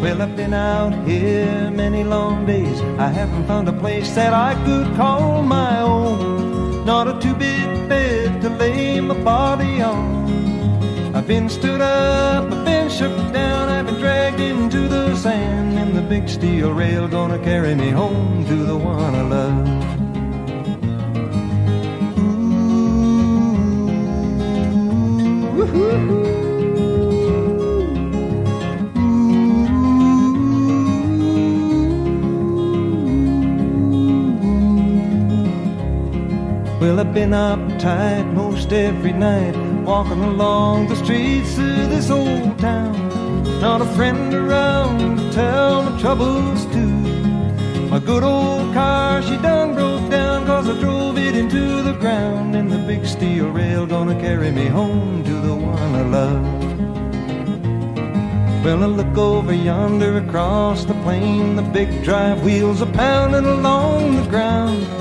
Well, 0.00 0.22
I've 0.22 0.36
been 0.36 0.54
out 0.54 0.94
here 1.08 1.70
many 1.72 2.04
long 2.04 2.46
days. 2.46 2.80
I 2.98 3.08
haven't 3.08 3.46
found 3.46 3.68
a 3.68 3.72
place 3.72 4.14
that 4.14 4.32
I 4.32 4.54
could 4.64 4.94
call 4.94 5.42
my 5.42 5.80
own. 5.80 6.84
Not 6.86 7.08
a 7.08 7.18
two 7.20 7.34
bit 7.34 7.88
bed 7.88 8.40
to 8.42 8.48
lay 8.48 9.00
my 9.00 9.14
body 9.22 9.82
on. 9.82 11.16
I've 11.16 11.26
been 11.26 11.48
stood 11.48 11.80
up, 11.80 12.44
I've 12.44 12.64
been 12.64 12.88
shook 12.88 13.16
down, 13.32 13.68
I've 13.68 13.86
been 13.86 13.98
dragged 13.98 14.38
into 14.38 14.86
the 14.86 15.16
sand. 15.16 15.76
And 15.76 15.96
the 15.96 16.02
big 16.02 16.28
steel 16.28 16.72
rail 16.72 17.08
gonna 17.08 17.38
carry 17.40 17.74
me 17.74 17.90
home 17.90 18.46
to 18.46 18.54
the 18.54 18.76
one 18.76 19.14
I 19.16 19.22
love. 19.22 19.88
Well, 36.88 37.00
I've 37.00 37.12
been 37.12 37.32
uptight 37.32 38.32
most 38.32 38.72
every 38.72 39.12
night, 39.12 39.54
walking 39.84 40.24
along 40.24 40.88
the 40.88 40.96
streets 40.96 41.58
of 41.58 41.90
this 41.90 42.08
old 42.08 42.58
town. 42.58 42.96
Not 43.60 43.82
a 43.82 43.84
friend 43.94 44.32
around 44.32 45.18
to 45.18 45.30
tell 45.30 45.82
my 45.82 46.00
troubles 46.00 46.64
to. 46.64 46.86
My 47.90 47.98
good 47.98 48.22
old 48.22 48.72
car, 48.72 49.20
she 49.20 49.36
done 49.36 49.74
broke 49.74 50.10
down, 50.10 50.46
cause 50.46 50.66
I 50.66 50.80
drove 50.80 51.18
it 51.18 51.34
into 51.36 51.82
the 51.82 51.92
ground. 51.92 52.56
And 52.56 52.72
the 52.72 52.78
big 52.78 53.04
steel 53.04 53.50
rail 53.50 53.84
gonna 53.84 54.18
carry 54.18 54.50
me 54.50 54.64
home 54.64 55.22
to 55.24 55.34
the 55.42 55.54
one 55.54 55.94
I 55.94 56.04
love. 56.04 56.42
Well, 58.64 58.82
I 58.82 58.86
look 58.86 59.18
over 59.18 59.52
yonder 59.52 60.16
across 60.16 60.86
the 60.86 60.94
plain, 61.04 61.54
the 61.54 61.62
big 61.62 62.02
drive 62.02 62.42
wheels 62.42 62.80
are 62.80 62.92
pounding 62.92 63.44
along 63.44 64.16
the 64.16 64.30
ground. 64.30 64.97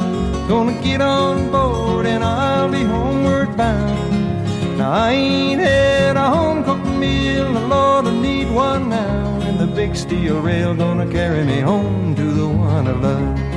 Gonna 0.47 0.81
get 0.81 1.01
on 1.01 1.51
board 1.51 2.05
and 2.05 2.23
I'll 2.23 2.71
be 2.71 2.81
homeward 2.81 3.57
bound. 3.57 4.77
Now 4.77 4.93
I 4.93 5.11
ain't 5.11 5.59
had 5.59 6.15
a 6.15 6.29
home 6.29 6.63
cooked 6.63 6.85
meal, 6.85 7.51
the 7.51 7.67
Lord, 7.67 8.05
I 8.05 8.11
need 8.11 8.49
one 8.49 8.87
now. 8.87 9.41
And 9.41 9.59
the 9.59 9.67
big 9.67 9.93
steel 9.93 10.39
rail 10.39 10.73
gonna 10.73 11.11
carry 11.11 11.43
me 11.43 11.59
home 11.59 12.15
to 12.15 12.23
the 12.23 12.47
one 12.47 12.87
I 12.87 12.91
love. 12.91 13.47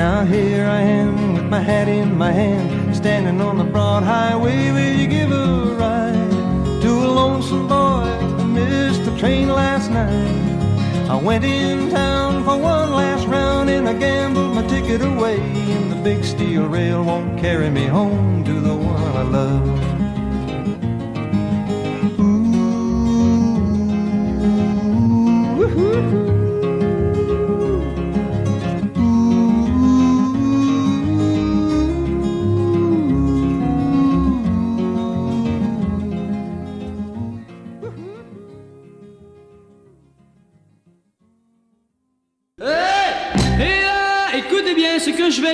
Now 0.00 0.24
here 0.24 0.64
I 0.64 0.80
am 0.80 1.34
with 1.34 1.44
my 1.44 1.60
hat 1.60 1.86
in 1.86 2.16
my 2.16 2.32
hand, 2.32 2.96
standing 2.96 3.38
on 3.42 3.58
the 3.58 3.64
broad 3.64 4.02
highway. 4.02 4.72
Will 4.72 4.96
you 4.98 5.06
give 5.06 5.30
a 5.30 5.74
ride 5.76 6.80
to 6.80 6.90
a 7.06 7.10
lonesome 7.20 7.68
boy 7.68 8.08
who 8.38 8.46
missed 8.46 9.04
the 9.04 9.14
train 9.18 9.50
last 9.50 9.90
night? 9.90 11.10
I 11.10 11.16
went 11.16 11.44
in 11.44 11.90
town 11.90 12.44
for 12.44 12.56
one 12.56 12.92
last 12.92 13.26
round 13.26 13.68
and 13.68 13.86
I 13.86 13.92
gambled 13.92 14.54
my 14.54 14.66
ticket 14.68 15.02
away. 15.02 15.38
And 15.38 15.92
the 15.92 15.96
big 15.96 16.24
steel 16.24 16.66
rail 16.66 17.04
won't 17.04 17.38
carry 17.38 17.68
me 17.68 17.84
home 17.84 18.42
to 18.44 18.54
the 18.58 18.74
one 18.74 19.16
I 19.18 19.22
love. 19.22 19.99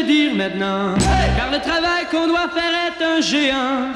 Dire 0.06 0.34
maintenant. 0.34 0.94
Car 1.36 1.50
le 1.50 1.58
travail 1.58 2.06
qu'on 2.10 2.26
doit 2.26 2.48
faire 2.54 2.74
est 2.86 3.04
un 3.04 3.20
géant. 3.20 3.92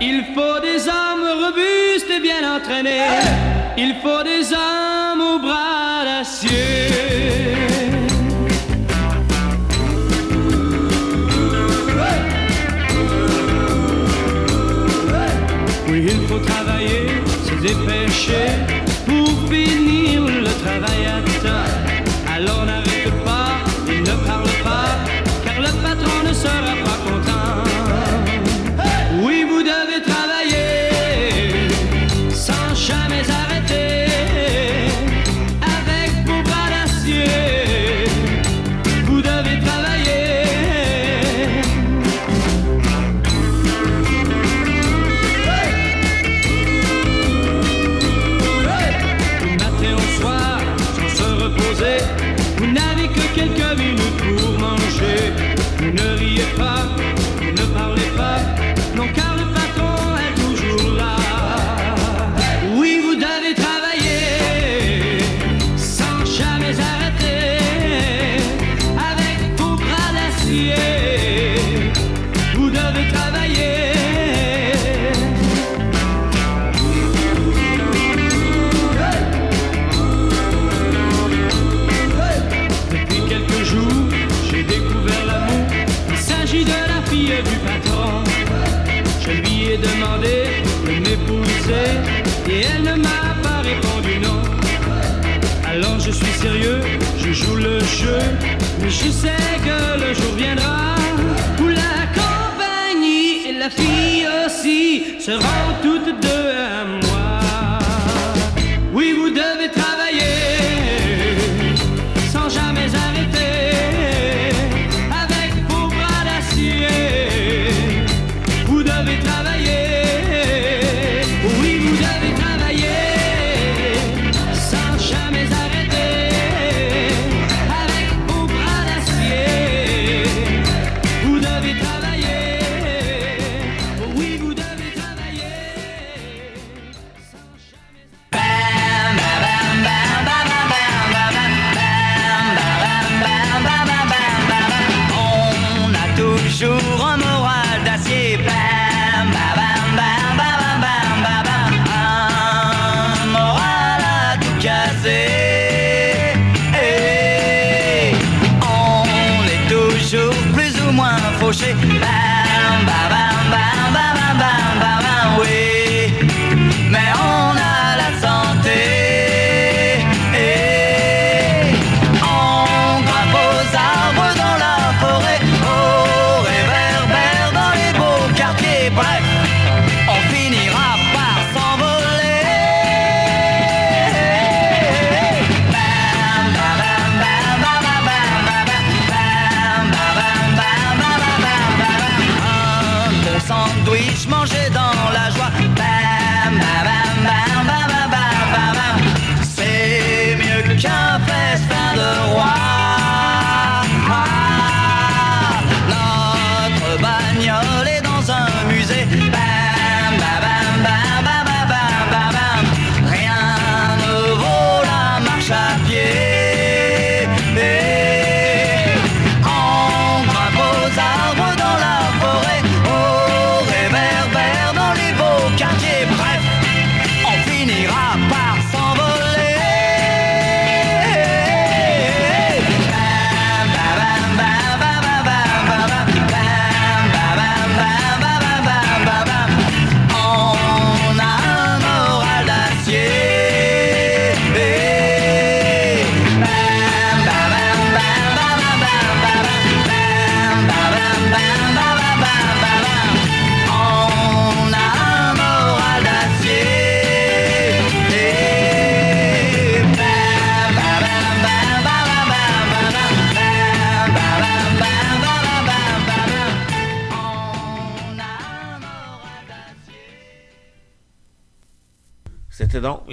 Il 0.00 0.24
faut 0.34 0.60
des 0.60 0.88
hommes 0.88 1.26
robustes 1.44 2.10
et 2.10 2.20
bien 2.20 2.56
entraînés. 2.56 3.06
Il 3.76 3.96
faut 4.02 4.22
des 4.22 4.52
hommes 4.52 5.20
aux 5.20 5.38
bras 5.40 6.04
d'acier. 6.04 6.50
Oui, 15.88 16.06
il 16.08 16.26
faut 16.28 16.38
travailler, 16.38 17.22
se 17.46 17.54
dépêcher 17.62 18.73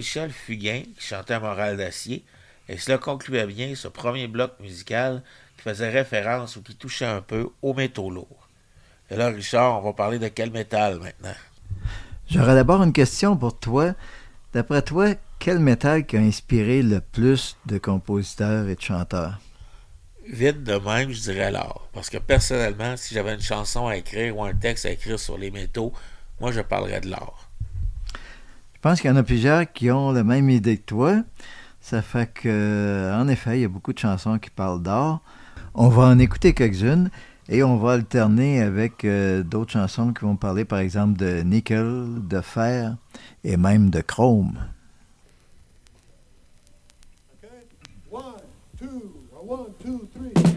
Michel 0.02 0.32
Fugain 0.32 0.82
qui 0.98 1.06
chantait 1.06 1.40
Morale 1.40 1.78
d'acier, 1.78 2.26
et 2.68 2.80
cela 2.80 2.98
concluait 2.98 3.46
bien 3.46 3.76
ce 3.76 3.88
premier 3.88 4.28
bloc 4.28 4.54
musical 4.60 5.22
qui 5.56 5.62
faisait 5.62 5.92
référence 5.92 6.56
ou 6.56 6.64
qui 6.64 6.74
touchait 6.74 7.06
un 7.06 7.22
peu 7.22 7.50
aux 7.62 7.76
métaux 7.76 8.10
lourds. 8.10 8.48
Et 9.12 9.16
là, 9.16 9.28
Richard, 9.28 9.78
on 9.78 9.82
va 9.84 9.94
parler 9.94 10.18
de 10.18 10.28
quel 10.30 10.50
métal 10.50 10.98
maintenant? 10.98 11.36
J'aurais 12.28 12.56
d'abord 12.56 12.82
une 12.82 12.94
question 12.94 13.38
pour 13.38 13.60
toi. 13.60 13.94
D'après 14.54 14.82
toi, 14.82 15.14
quel 15.38 15.60
métal 15.60 16.08
qui 16.08 16.18
a 16.18 16.22
inspiré 16.22 16.82
le 16.82 17.00
plus 17.00 17.56
de 17.68 17.78
compositeurs 17.78 18.68
et 18.70 18.74
de 18.74 18.82
chanteurs? 18.82 19.40
Vite 20.28 20.64
de 20.64 20.78
même, 20.78 21.12
je 21.12 21.22
dirais 21.22 21.52
l'or. 21.52 21.90
Parce 21.94 22.10
que 22.10 22.18
personnellement, 22.18 22.98
si 22.98 23.14
j'avais 23.14 23.36
une 23.36 23.42
chanson 23.42 23.86
à 23.86 23.98
écrire 23.98 24.36
ou 24.36 24.44
un 24.44 24.56
texte 24.56 24.88
à 24.88 24.90
écrire 24.90 25.20
sur 25.20 25.38
les 25.38 25.52
métaux, 25.52 25.94
moi 26.40 26.52
je 26.52 26.62
parlerais 26.62 27.02
de 27.02 27.12
l'or. 27.12 27.41
Je 28.82 28.90
pense 28.90 29.00
qu'il 29.00 29.12
y 29.12 29.14
en 29.14 29.18
a 29.18 29.22
plusieurs 29.22 29.72
qui 29.72 29.92
ont 29.92 30.12
la 30.12 30.24
même 30.24 30.50
idée 30.50 30.78
que 30.78 30.86
toi. 30.86 31.18
Ça 31.82 32.02
fait 32.02 32.26
que, 32.34 33.14
en 33.14 33.28
effet, 33.28 33.60
il 33.60 33.62
y 33.62 33.66
a 33.66 33.68
beaucoup 33.68 33.94
de 33.94 34.00
chansons 34.00 34.40
qui 34.40 34.50
parlent 34.50 34.82
d'or. 34.82 35.22
On 35.76 35.88
va 35.88 36.06
en 36.06 36.18
écouter 36.18 36.56
quelques-unes 36.56 37.12
et 37.48 37.62
on 37.62 37.78
va 37.78 37.92
alterner 37.92 38.60
avec 38.60 39.06
euh, 39.06 39.44
d'autres 39.44 39.74
chansons 39.74 40.14
qui 40.14 40.26
vont 40.26 40.36
parler, 40.36 40.66
par 40.66 40.80
exemple, 40.80 41.16
de 41.20 41.42
nickel, 41.42 42.08
de 42.28 42.42
fer 42.42 42.96
et 43.44 43.56
même 43.56 43.92
de 43.92 44.02
chrome. 44.02 44.58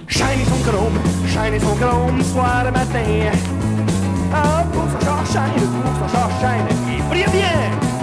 Shiny 0.09 0.45
son 0.47 0.71
chrome, 0.71 0.99
shiny 1.27 1.61
son 1.61 1.77
chrome, 1.77 2.23
soir 2.23 2.69
et 2.69 2.71
matin. 2.71 3.39
Ah, 4.33 4.65
pour 4.73 4.85
son 4.85 5.25
shine, 5.27 5.69
pour 5.99 6.09
son 6.09 6.31
shine, 6.41 6.97
il 6.97 7.03
brille 7.11 7.31
bien. 7.31 7.94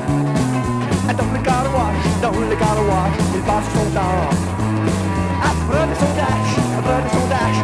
Il 2.52 3.42
passe 3.42 3.70
son 3.74 3.86
temps. 3.92 4.30
De 5.72 5.96
son 5.96 6.12
dash, 6.18 6.54
de 6.58 7.10
son 7.10 7.26
dash, 7.30 7.60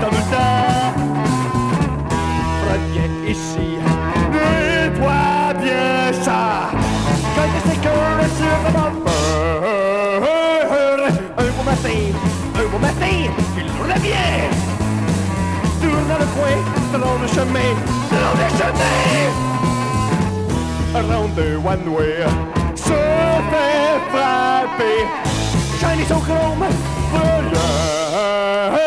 le 0.00 0.22
temps. 0.30 0.92
Reviens 2.68 3.14
ici, 3.26 3.68
nettoie 4.32 5.52
bien 5.60 6.12
ça. 6.22 6.42
Il 7.36 7.60
s'écoeure 7.68 8.22
sur 8.36 8.58
le 8.64 8.70
bumper, 8.72 9.62
un 11.36 11.48
beau 11.56 11.64
matin, 11.64 12.00
un 12.54 12.66
beau 12.70 12.78
matin, 12.78 13.16
il 13.56 13.68
revient. 13.82 14.46
Tourne 15.82 16.06
dans 16.08 16.20
le 16.20 16.28
coin, 16.36 16.56
selon 16.92 17.12
le 17.20 17.26
chemin, 17.26 17.70
selon 18.08 18.32
le 18.38 18.46
chemin. 18.56 18.98
Around 20.94 21.30
the 21.34 21.46
one 21.58 21.86
way, 21.92 22.24
se 22.88 23.00
fait 23.50 23.98
frapper. 24.12 25.00
Shiny 25.80 26.04
son 26.10 26.20
chrome, 26.26 26.64
brillant. 27.12 28.78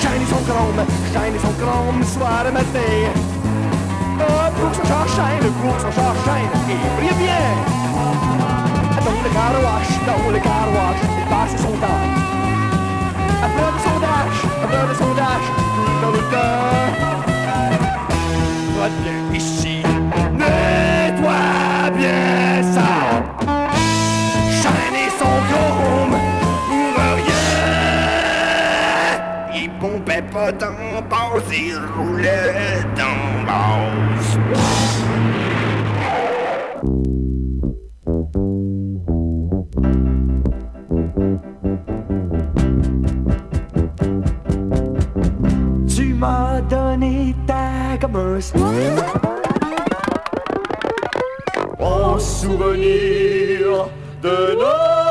Shiny 0.00 0.26
son 0.32 0.42
chrome, 0.48 0.80
shiny 1.12 1.38
son 1.44 1.54
chrome, 1.60 2.00
soir 2.14 2.44
et 2.48 2.52
matin. 2.58 2.94
Oh, 4.20 4.48
pour 4.56 4.70
son 4.76 4.84
char 4.90 5.06
shine, 5.16 5.46
pour 5.60 5.76
son 5.82 5.92
char 5.98 6.14
shine, 6.24 6.52
il 6.68 6.82
brille 6.96 7.18
bien. 7.24 7.46
Dans 9.06 9.20
le 9.24 9.30
car 9.36 9.54
wash, 9.64 9.92
dans 10.08 10.30
le 10.34 10.40
car 10.46 10.68
wash, 10.76 11.00
il 11.20 11.26
passe 11.32 11.54
son 11.64 11.74
temps. 11.82 12.04
Après 13.46 13.70
de 13.74 13.80
son 13.86 13.96
dash, 14.04 14.38
après 14.62 14.84
de 14.90 14.94
son 15.00 15.12
dash, 15.20 15.46
tout 15.74 15.96
dans 16.02 16.12
le 16.16 16.22
temps. 16.32 16.92
Reviens 18.78 19.24
ici, 19.34 19.76
nettoie 20.38 21.61
Châte-là, 24.62 25.02
il 25.04 25.10
gomme. 25.50 26.18
Il 29.54 29.70
pompait 29.80 30.22
pas 30.32 30.52
dans 30.52 30.70
ma 30.70 31.02
il 31.52 31.76
roulait 31.96 32.84
dans. 32.96 33.22
Tu 45.88 46.14
m'as 46.14 46.60
donné 46.62 47.34
ta 47.46 48.06
bouche. 48.06 48.52
Souvenir 52.42 53.88
de 54.20 54.54
notre 54.58 55.01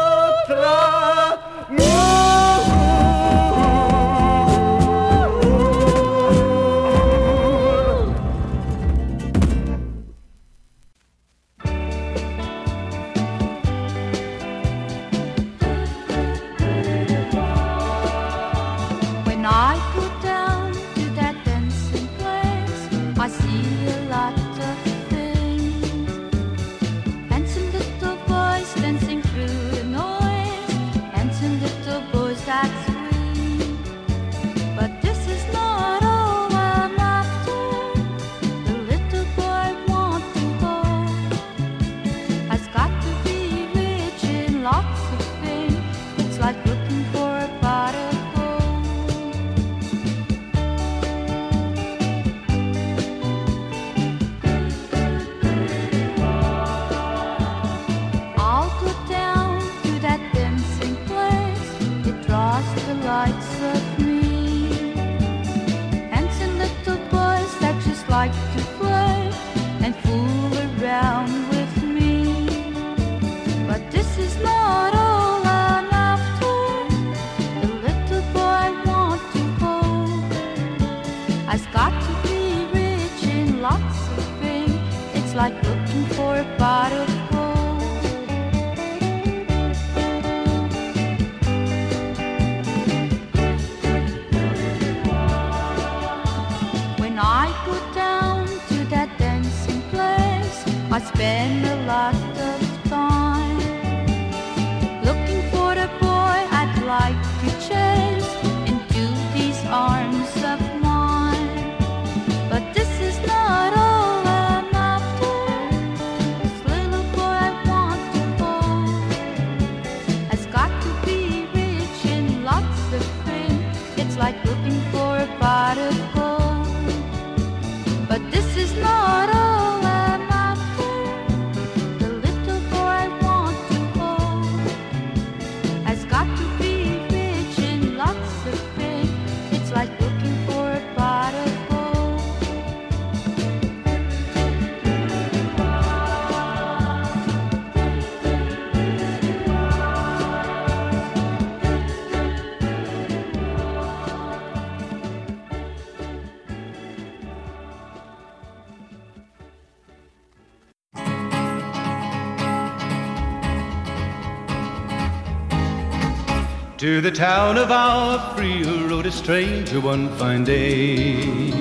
To 166.82 167.00
the 167.00 167.12
town 167.12 167.60
of 167.60 167.70
our 167.70 168.36
free 168.36 168.64
rode 168.64 169.06
a 169.06 169.12
stranger 169.12 169.80
one 169.80 170.10
fine 170.18 170.44
day. 170.44 171.52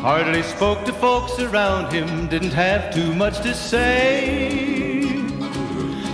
Hardly 0.00 0.42
spoke 0.42 0.84
to 0.86 0.92
folks 0.92 1.38
around 1.38 1.92
him, 1.92 2.26
didn't 2.26 2.52
have 2.52 2.92
too 2.92 3.14
much 3.14 3.42
to 3.42 3.54
say. 3.54 5.22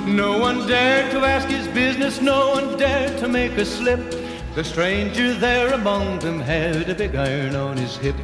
No 0.07 0.39
one 0.39 0.67
dared 0.67 1.13
to 1.13 1.21
ask 1.21 1.49
his 1.49 1.67
business, 1.69 2.21
no 2.21 2.51
one 2.51 2.77
dared 2.77 3.19
to 3.21 3.27
make 3.27 3.53
a 3.53 3.65
slip. 3.65 4.01
The 4.55 4.65
stranger 4.65 5.33
there 5.33 5.73
among 5.73 6.19
them 6.19 6.41
had 6.41 6.91
a 6.91 6.95
big 6.95 7.15
iron 7.15 7.57
on 7.57 7.79
his 7.79 7.97
hip, 7.97 8.17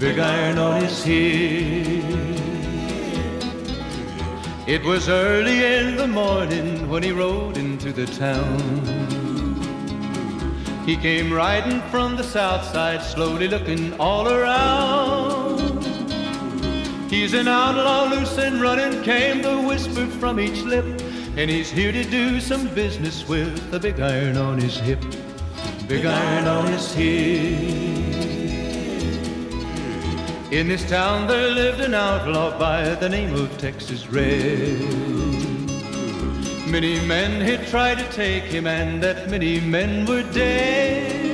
big 0.00 0.18
iron 0.18 0.58
on 0.58 0.80
his 0.80 1.04
hip. 1.04 2.02
It 4.66 4.82
was 4.82 5.08
early 5.08 5.64
in 5.64 5.94
the 5.94 6.08
morning 6.08 6.90
when 6.90 7.04
he 7.04 7.12
rode 7.12 7.56
into 7.86 8.04
the 8.04 8.12
town. 8.18 8.58
He 10.84 10.96
came 10.96 11.32
riding 11.32 11.80
from 11.90 12.16
the 12.16 12.22
south 12.22 12.64
side, 12.64 13.02
slowly 13.02 13.48
looking 13.48 13.98
all 14.00 14.28
around. 14.28 15.84
He's 17.10 17.34
an 17.34 17.48
outlaw, 17.48 18.04
loose 18.04 18.38
and 18.38 18.60
running, 18.60 19.02
came 19.02 19.42
the 19.42 19.60
whisper 19.60 20.06
from 20.06 20.40
each 20.40 20.62
lip. 20.62 20.84
And 21.36 21.50
he's 21.50 21.70
here 21.70 21.92
to 21.92 22.02
do 22.04 22.40
some 22.40 22.66
business 22.74 23.28
with 23.28 23.74
a 23.74 23.78
big 23.78 24.00
iron 24.00 24.36
on 24.36 24.58
his 24.58 24.76
hip, 24.78 25.00
big 25.86 26.06
iron 26.06 26.48
on 26.48 26.66
his 26.66 26.92
hip. 26.92 28.16
In 30.52 30.68
this 30.68 30.88
town 30.88 31.26
there 31.26 31.50
lived 31.50 31.80
an 31.80 31.94
outlaw 31.94 32.58
by 32.58 32.94
the 32.94 33.08
name 33.08 33.34
of 33.34 33.56
Texas 33.58 34.08
Red. 34.08 35.15
Many 36.66 37.00
men 37.06 37.40
had 37.40 37.66
tried 37.68 37.98
to 37.98 38.12
take 38.12 38.42
him, 38.44 38.66
and 38.66 39.00
that 39.02 39.30
many 39.30 39.60
men 39.60 40.04
were 40.04 40.24
dead. 40.24 41.26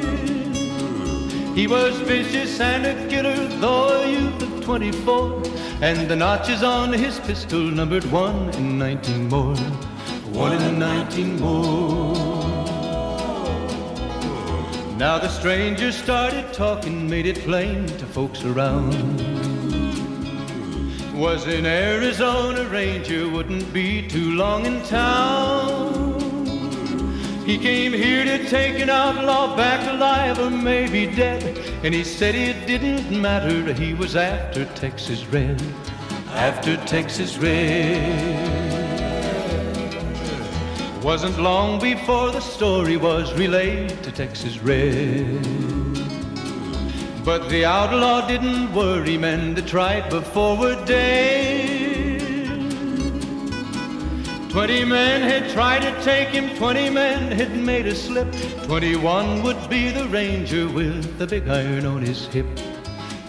He 1.57 1.67
was 1.67 1.99
vicious 2.01 2.61
and 2.61 2.87
a 2.87 3.09
killer, 3.09 3.47
though 3.59 4.03
a 4.03 4.11
youth 4.11 4.43
of 4.43 4.65
24, 4.65 5.43
and 5.81 6.07
the 6.07 6.17
notches 6.17 6.63
on 6.63 6.93
his 6.93 7.19
pistol 7.21 7.61
numbered 7.61 8.05
one 8.13 8.51
in 8.51 8.79
19 8.79 9.29
more, 9.29 9.57
one 10.33 10.61
in 10.63 10.79
19 10.79 11.41
more. 11.41 12.33
Now 14.99 15.19
the 15.19 15.29
stranger 15.29 15.93
started 15.93 16.53
talking, 16.53 17.09
made 17.09 17.27
it 17.27 17.39
plain 17.39 17.87
to 17.87 18.07
folks 18.07 18.45
around. 18.45 19.32
Was 21.23 21.47
an 21.47 21.67
Arizona 21.67 22.65
Ranger, 22.65 23.29
wouldn't 23.29 23.73
be 23.73 24.09
too 24.09 24.33
long 24.33 24.67
in 24.67 24.83
town. 24.83 26.19
He 27.47 27.59
came 27.59 27.93
here 27.93 28.25
to 28.25 28.45
take 28.49 28.81
an 28.81 28.91
outlaw 28.91 29.57
back 29.57 29.89
alive 29.89 30.41
or 30.41 30.51
maybe 30.51 31.07
dead. 31.15 31.57
And 31.85 31.95
he 31.95 32.03
said 32.03 32.35
it 32.35 32.67
didn't 32.67 33.09
matter, 33.13 33.73
he 33.73 33.95
was 33.95 34.17
after 34.17 34.65
Texas 34.75 35.25
Red. 35.27 35.63
After 36.31 36.77
Texas 36.87 37.39
Red. 37.39 38.73
Wasn't 41.05 41.39
long 41.39 41.79
before 41.79 42.33
the 42.33 42.41
story 42.41 42.97
was 42.97 43.33
relayed 43.35 43.91
to 44.03 44.11
Texas 44.11 44.59
Red. 44.59 45.82
But 47.25 47.49
the 47.49 47.65
outlaw 47.65 48.27
didn't 48.27 48.75
worry 48.75 49.17
men 49.17 49.55
that 49.55 49.69
tried 49.69 50.11
before 50.11 50.57
were 50.57 50.85
dead. 50.85 52.21
Twenty 54.51 54.85
men 54.85 55.23
had 55.23 55.49
tried 55.51 55.83
to 55.83 56.03
take 56.03 56.29
him, 56.29 56.55
twenty 56.57 56.91
men 56.91 57.31
had 57.33 57.57
made 57.57 57.87
a 57.87 57.95
slip. 57.95 58.31
Twenty-one 58.65 59.43
would 59.45 59.71
be 59.71 59.91
the 59.91 60.09
ranger 60.09 60.69
with 60.69 61.17
the 61.17 61.27
big 61.27 61.49
iron 61.49 61.87
on 61.87 62.03
his 62.03 62.27
hip. 62.27 62.47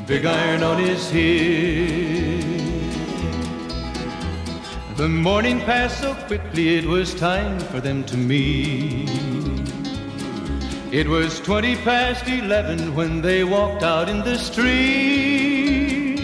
Big 0.08 0.26
iron 0.26 0.64
on 0.64 0.80
his 0.80 1.10
hip. 1.12 2.44
The 4.98 5.08
morning 5.08 5.62
passed 5.62 6.02
so 6.02 6.14
quickly 6.28 6.78
it 6.78 6.86
was 6.86 7.14
time 7.14 7.60
for 7.60 7.80
them 7.80 8.04
to 8.06 8.18
meet. 8.18 9.43
It 10.94 11.08
was 11.08 11.40
twenty 11.40 11.76
past 11.76 12.28
eleven 12.28 12.94
when 12.94 13.20
they 13.20 13.44
walked 13.44 13.82
out 13.82 14.10
in 14.10 14.20
the 14.20 14.38
street. 14.38 16.20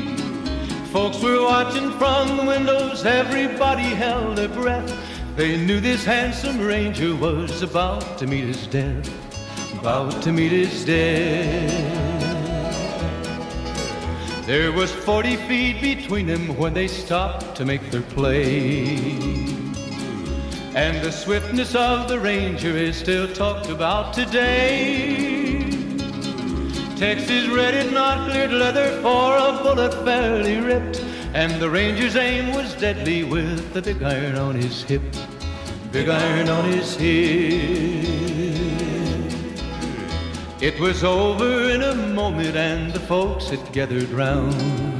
Folks 0.93 1.23
were 1.23 1.41
watching 1.41 1.89
from 1.93 2.37
the 2.37 2.43
windows, 2.43 3.03
everybody 3.03 3.81
held 3.81 4.37
their 4.37 4.47
breath. 4.47 4.95
They 5.35 5.57
knew 5.57 5.79
this 5.79 6.05
handsome 6.05 6.61
ranger 6.61 7.15
was 7.15 7.63
about 7.63 8.19
to 8.19 8.27
meet 8.27 8.43
his 8.43 8.67
death, 8.67 9.09
about 9.79 10.21
to 10.21 10.31
meet 10.31 10.51
his 10.51 10.85
death. 10.85 11.73
There 14.45 14.71
was 14.71 14.91
40 14.91 15.35
feet 15.47 15.81
between 15.81 16.27
them 16.27 16.55
when 16.57 16.75
they 16.75 16.87
stopped 16.87 17.55
to 17.55 17.65
make 17.65 17.89
their 17.89 18.03
play. 18.03 19.58
And 20.75 21.03
the 21.03 21.11
swiftness 21.11 21.73
of 21.73 22.07
the 22.07 22.19
ranger 22.19 22.69
is 22.69 22.95
still 22.95 23.27
talked 23.33 23.69
about 23.69 24.13
today. 24.13 25.69
Texas 26.95 27.47
red 27.47 27.73
had 27.73 27.91
not 27.91 28.29
cleared 28.29 28.51
leather 28.51 29.01
for 29.01 29.35
a 29.35 29.59
bullet 29.63 29.93
fairly 30.05 30.59
ripped. 30.59 31.03
And 31.33 31.61
the 31.61 31.69
ranger's 31.69 32.15
aim 32.15 32.53
was 32.53 32.73
deadly 32.75 33.23
with 33.23 33.73
the 33.73 33.81
big 33.81 34.03
iron 34.03 34.35
on 34.35 34.55
his 34.55 34.83
hip. 34.83 35.01
Big 35.91 36.07
iron 36.07 36.49
on 36.49 36.65
his 36.65 36.95
hip. 36.95 38.19
It 40.61 40.79
was 40.79 41.03
over 41.03 41.69
in 41.69 41.81
a 41.81 41.95
moment 41.95 42.55
and 42.55 42.93
the 42.93 42.99
folks 42.99 43.49
had 43.49 43.71
gathered 43.71 44.09
round. 44.09 44.98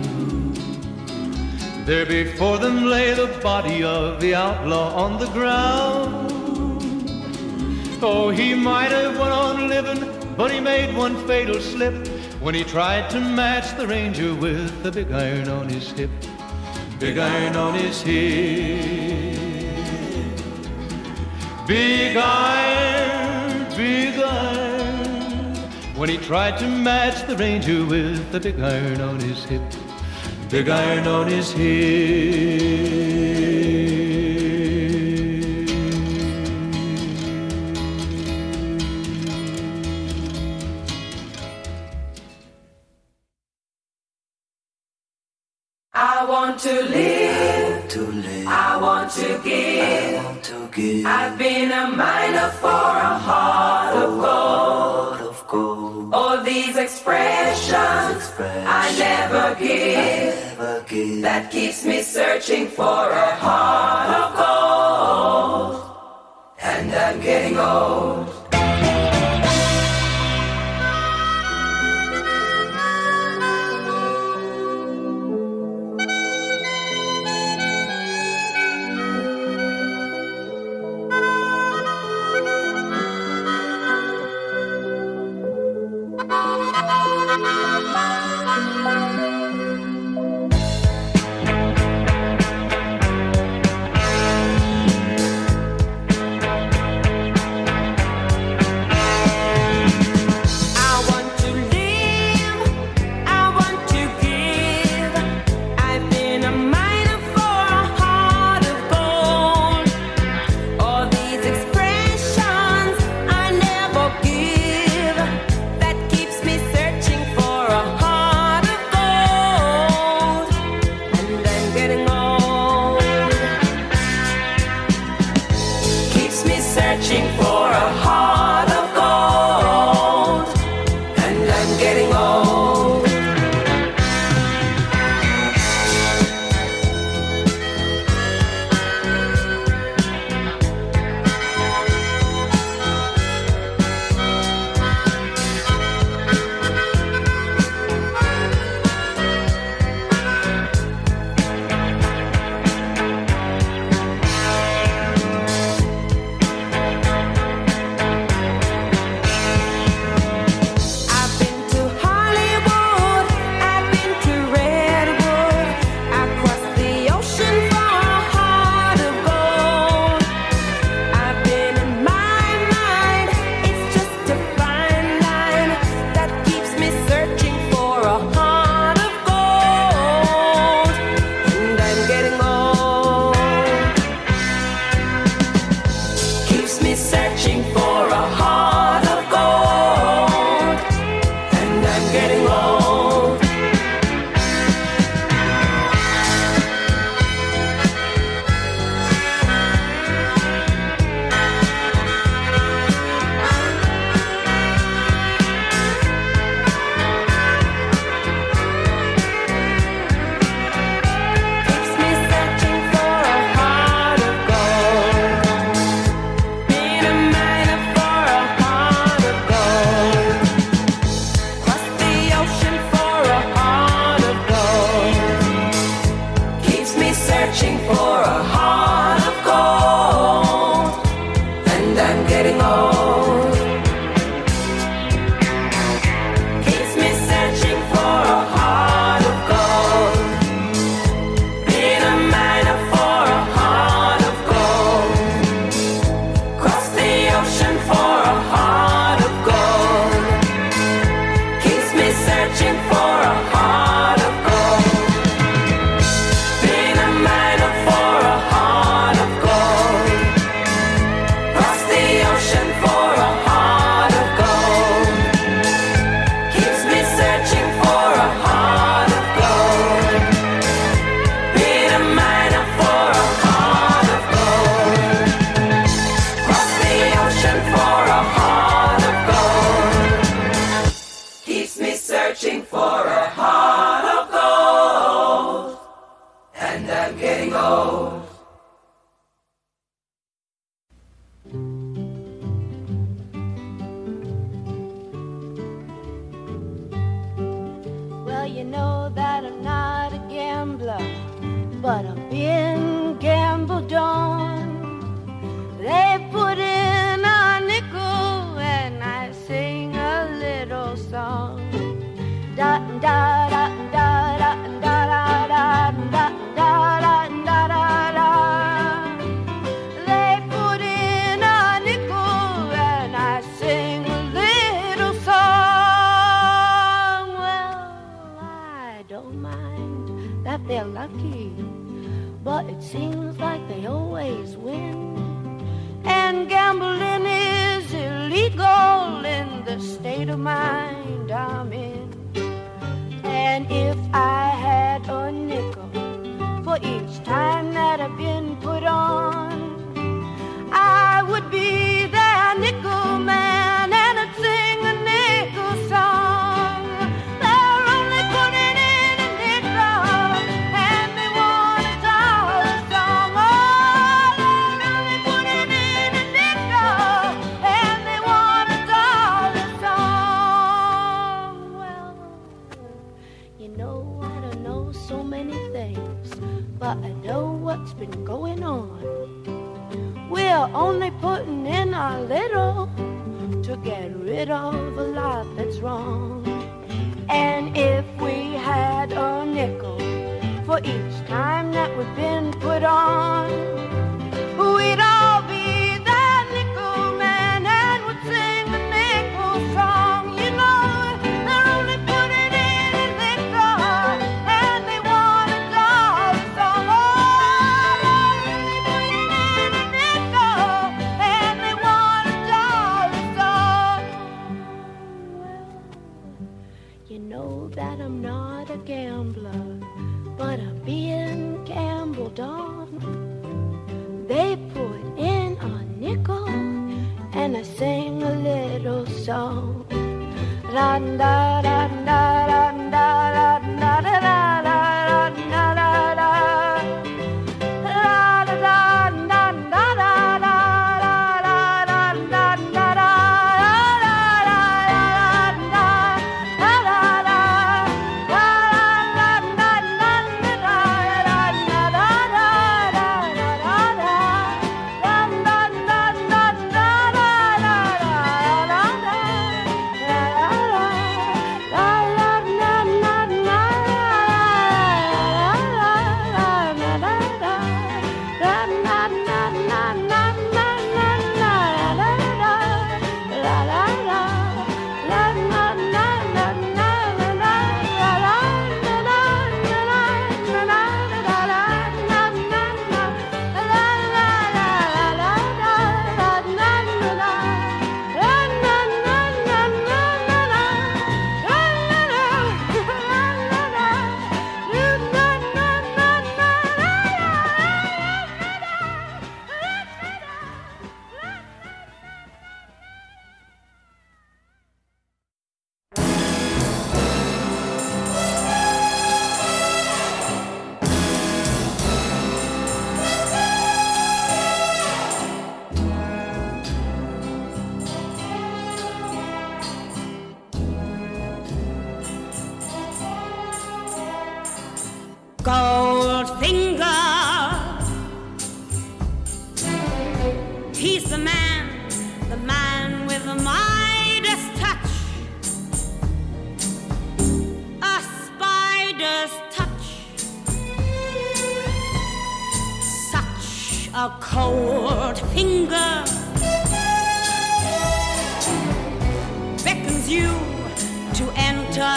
There 1.89 2.05
before 2.05 2.59
them 2.59 2.85
lay 2.85 3.15
the 3.15 3.25
body 3.41 3.83
of 3.83 4.21
the 4.21 4.35
outlaw 4.35 4.93
on 4.93 5.19
the 5.19 5.25
ground. 5.31 6.31
Oh, 7.99 8.29
he 8.29 8.53
might 8.53 8.91
have 8.91 9.17
went 9.17 9.31
on 9.31 9.67
living, 9.67 10.35
but 10.37 10.51
he 10.51 10.59
made 10.59 10.95
one 10.95 11.15
fatal 11.25 11.59
slip 11.59 12.07
when 12.43 12.53
he 12.53 12.63
tried 12.63 13.09
to 13.09 13.19
match 13.19 13.75
the 13.75 13.87
ranger 13.87 14.35
with 14.35 14.83
the 14.83 14.91
big 14.91 15.11
iron 15.11 15.49
on 15.49 15.67
his 15.67 15.89
hip. 15.89 16.11
Big 16.99 17.17
iron 17.17 17.55
on 17.55 17.73
his 17.73 18.03
hip. 18.03 19.39
Big 21.65 22.15
iron, 22.15 23.65
big 23.75 24.19
iron. 24.19 25.55
When 25.95 26.07
he 26.07 26.17
tried 26.17 26.59
to 26.59 26.67
match 26.67 27.25
the 27.25 27.35
ranger 27.35 27.83
with 27.83 28.31
the 28.31 28.39
big 28.39 28.59
iron 28.59 29.01
on 29.01 29.19
his 29.19 29.43
hip. 29.45 29.63
Big 30.49 30.67
iron 30.67 31.05
on 31.05 31.27
his 31.27 31.51
hip. 31.51 32.89
I 45.93 46.25
want 46.25 46.59
to 46.61 46.73
live. 46.83 47.87
to 47.89 48.01
live. 48.01 48.47
I 48.47 48.77
want 48.81 49.11
to 49.11 49.39
give. 49.43 50.19
I 50.19 50.23
want 50.23 50.43
to 50.45 50.69
give. 50.73 51.05
I've 51.05 51.37
been 51.37 51.71
a 51.71 51.91
miner 51.95 52.49
for 52.61 52.67
a 52.69 53.19
heart 53.19 53.95
of 53.97 54.19
gold. 54.19 55.29
of 55.29 55.47
gold. 55.47 56.11
All 56.11 56.43
these 56.43 56.75
expressions 56.75 58.31
I 58.39 58.95
never 58.97 59.55
give. 59.59 59.88
That 60.89 61.51
keeps 61.51 61.85
me 61.85 62.01
searching 62.01 62.67
for 62.67 63.11
a 63.11 63.35
heart 63.35 64.09
of 64.09 64.33
gold. 65.77 65.85
And 66.59 66.91
I'm 66.91 67.21
getting 67.21 67.59
old. 67.59 68.38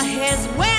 his 0.04 0.48
way. 0.58 0.71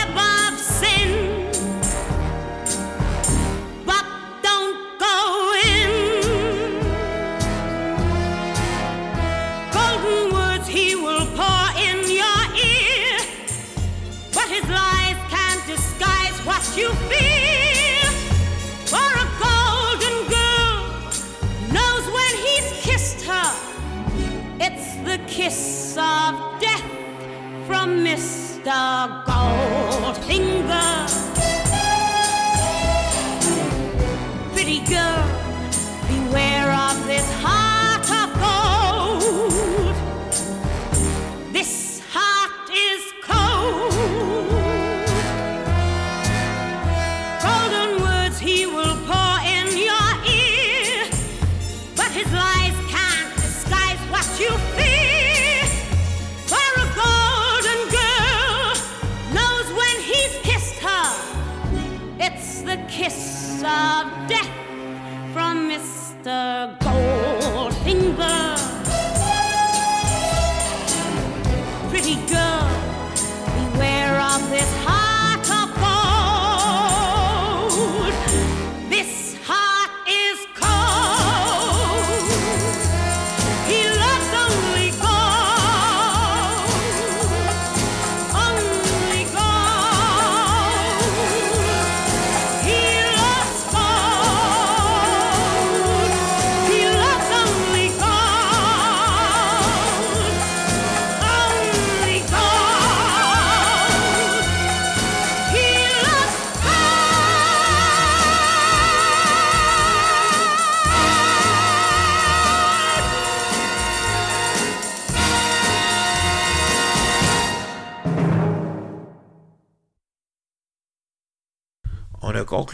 the 28.64 29.24
gold 29.26 30.18
finger. 30.26 31.23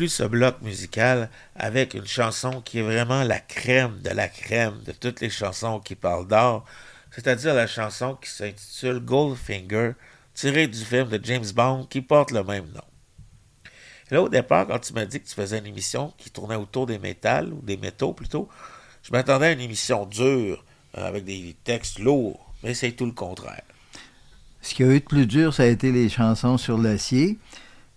Ce 0.07 0.23
bloc 0.23 0.61
musical 0.61 1.29
avec 1.55 1.93
une 1.93 2.07
chanson 2.07 2.61
qui 2.61 2.79
est 2.79 2.83
vraiment 2.83 3.23
la 3.23 3.39
crème 3.39 3.99
de 4.01 4.09
la 4.09 4.27
crème 4.29 4.81
de 4.85 4.91
toutes 4.91 5.19
les 5.19 5.29
chansons 5.29 5.79
qui 5.79 5.95
parlent 5.95 6.27
d'or, 6.27 6.63
c'est-à-dire 7.11 7.53
la 7.53 7.67
chanson 7.67 8.15
qui 8.15 8.29
s'intitule 8.29 8.99
Goldfinger, 8.99 9.91
tirée 10.33 10.67
du 10.67 10.79
film 10.79 11.09
de 11.09 11.19
James 11.23 11.51
Bond 11.53 11.85
qui 11.89 12.01
porte 12.01 12.31
le 12.31 12.43
même 12.43 12.67
nom. 12.73 12.81
Là, 14.11 14.21
au 14.21 14.29
départ, 14.29 14.67
quand 14.67 14.79
tu 14.79 14.93
m'as 14.93 15.05
dit 15.05 15.19
que 15.19 15.27
tu 15.27 15.35
faisais 15.35 15.59
une 15.59 15.67
émission 15.67 16.13
qui 16.17 16.29
tournait 16.31 16.55
autour 16.55 16.85
des 16.85 16.97
métals, 16.97 17.51
ou 17.51 17.61
des 17.61 17.77
métaux 17.77 18.13
plutôt, 18.13 18.47
je 19.03 19.11
m'attendais 19.11 19.47
à 19.47 19.51
une 19.51 19.59
émission 19.59 20.05
dure, 20.05 20.63
euh, 20.97 21.07
avec 21.07 21.25
des 21.25 21.55
textes 21.63 21.99
lourds, 21.99 22.53
mais 22.63 22.73
c'est 22.73 22.93
tout 22.93 23.05
le 23.05 23.11
contraire. 23.11 23.61
Ce 24.61 24.73
qui 24.73 24.83
a 24.83 24.87
eu 24.87 24.99
de 24.99 25.05
plus 25.05 25.27
dur, 25.27 25.53
ça 25.53 25.63
a 25.63 25.67
été 25.67 25.91
les 25.91 26.09
chansons 26.09 26.57
sur 26.57 26.77
l'acier, 26.77 27.37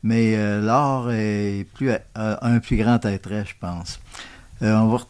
mais 0.02 0.34
euh, 0.36 0.60
l'art 0.60 1.10
est 1.10 1.66
plus, 1.74 1.90
a 1.90 2.46
un 2.46 2.58
plus 2.58 2.76
grand 2.76 3.04
attrait, 3.04 3.44
je 3.46 3.54
pense. 3.60 4.00
Euh, 4.62 4.74
on 4.74 4.88
va 4.88 5.04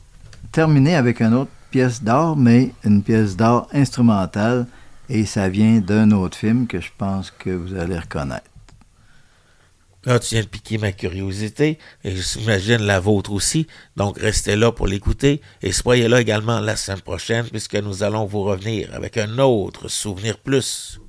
terminer 0.51 0.95
avec 0.95 1.21
une 1.21 1.35
autre 1.35 1.51
pièce 1.71 2.03
d'art, 2.03 2.37
mais 2.37 2.73
une 2.85 3.03
pièce 3.03 3.37
d'art 3.37 3.67
instrumentale, 3.73 4.67
et 5.09 5.25
ça 5.25 5.49
vient 5.49 5.81
d'un 5.81 6.11
autre 6.11 6.37
film 6.37 6.67
que 6.67 6.81
je 6.81 6.91
pense 6.97 7.31
que 7.31 7.51
vous 7.51 7.75
allez 7.75 7.99
reconnaître. 7.99 8.45
Là, 10.05 10.19
tu 10.19 10.35
viens 10.35 10.43
de 10.43 10.49
piquer 10.49 10.79
ma 10.79 10.91
curiosité, 10.91 11.79
et 12.03 12.17
j'imagine 12.17 12.83
la 12.83 12.99
vôtre 12.99 13.31
aussi. 13.31 13.69
Donc, 13.97 14.19
restez 14.19 14.57
là 14.57 14.73
pour 14.73 14.89
l'écouter, 14.89 15.41
et 15.63 15.71
soyez 15.71 16.09
là 16.09 16.21
également 16.21 16.59
la 16.59 16.75
semaine 16.75 17.01
prochaine, 17.01 17.47
puisque 17.49 17.77
nous 17.77 18.03
allons 18.03 18.27
vous 18.27 18.43
revenir 18.43 18.93
avec 18.95 19.17
un 19.17 19.39
autre 19.39 19.89
Souvenir 19.89 20.39
Plus. 20.39 21.01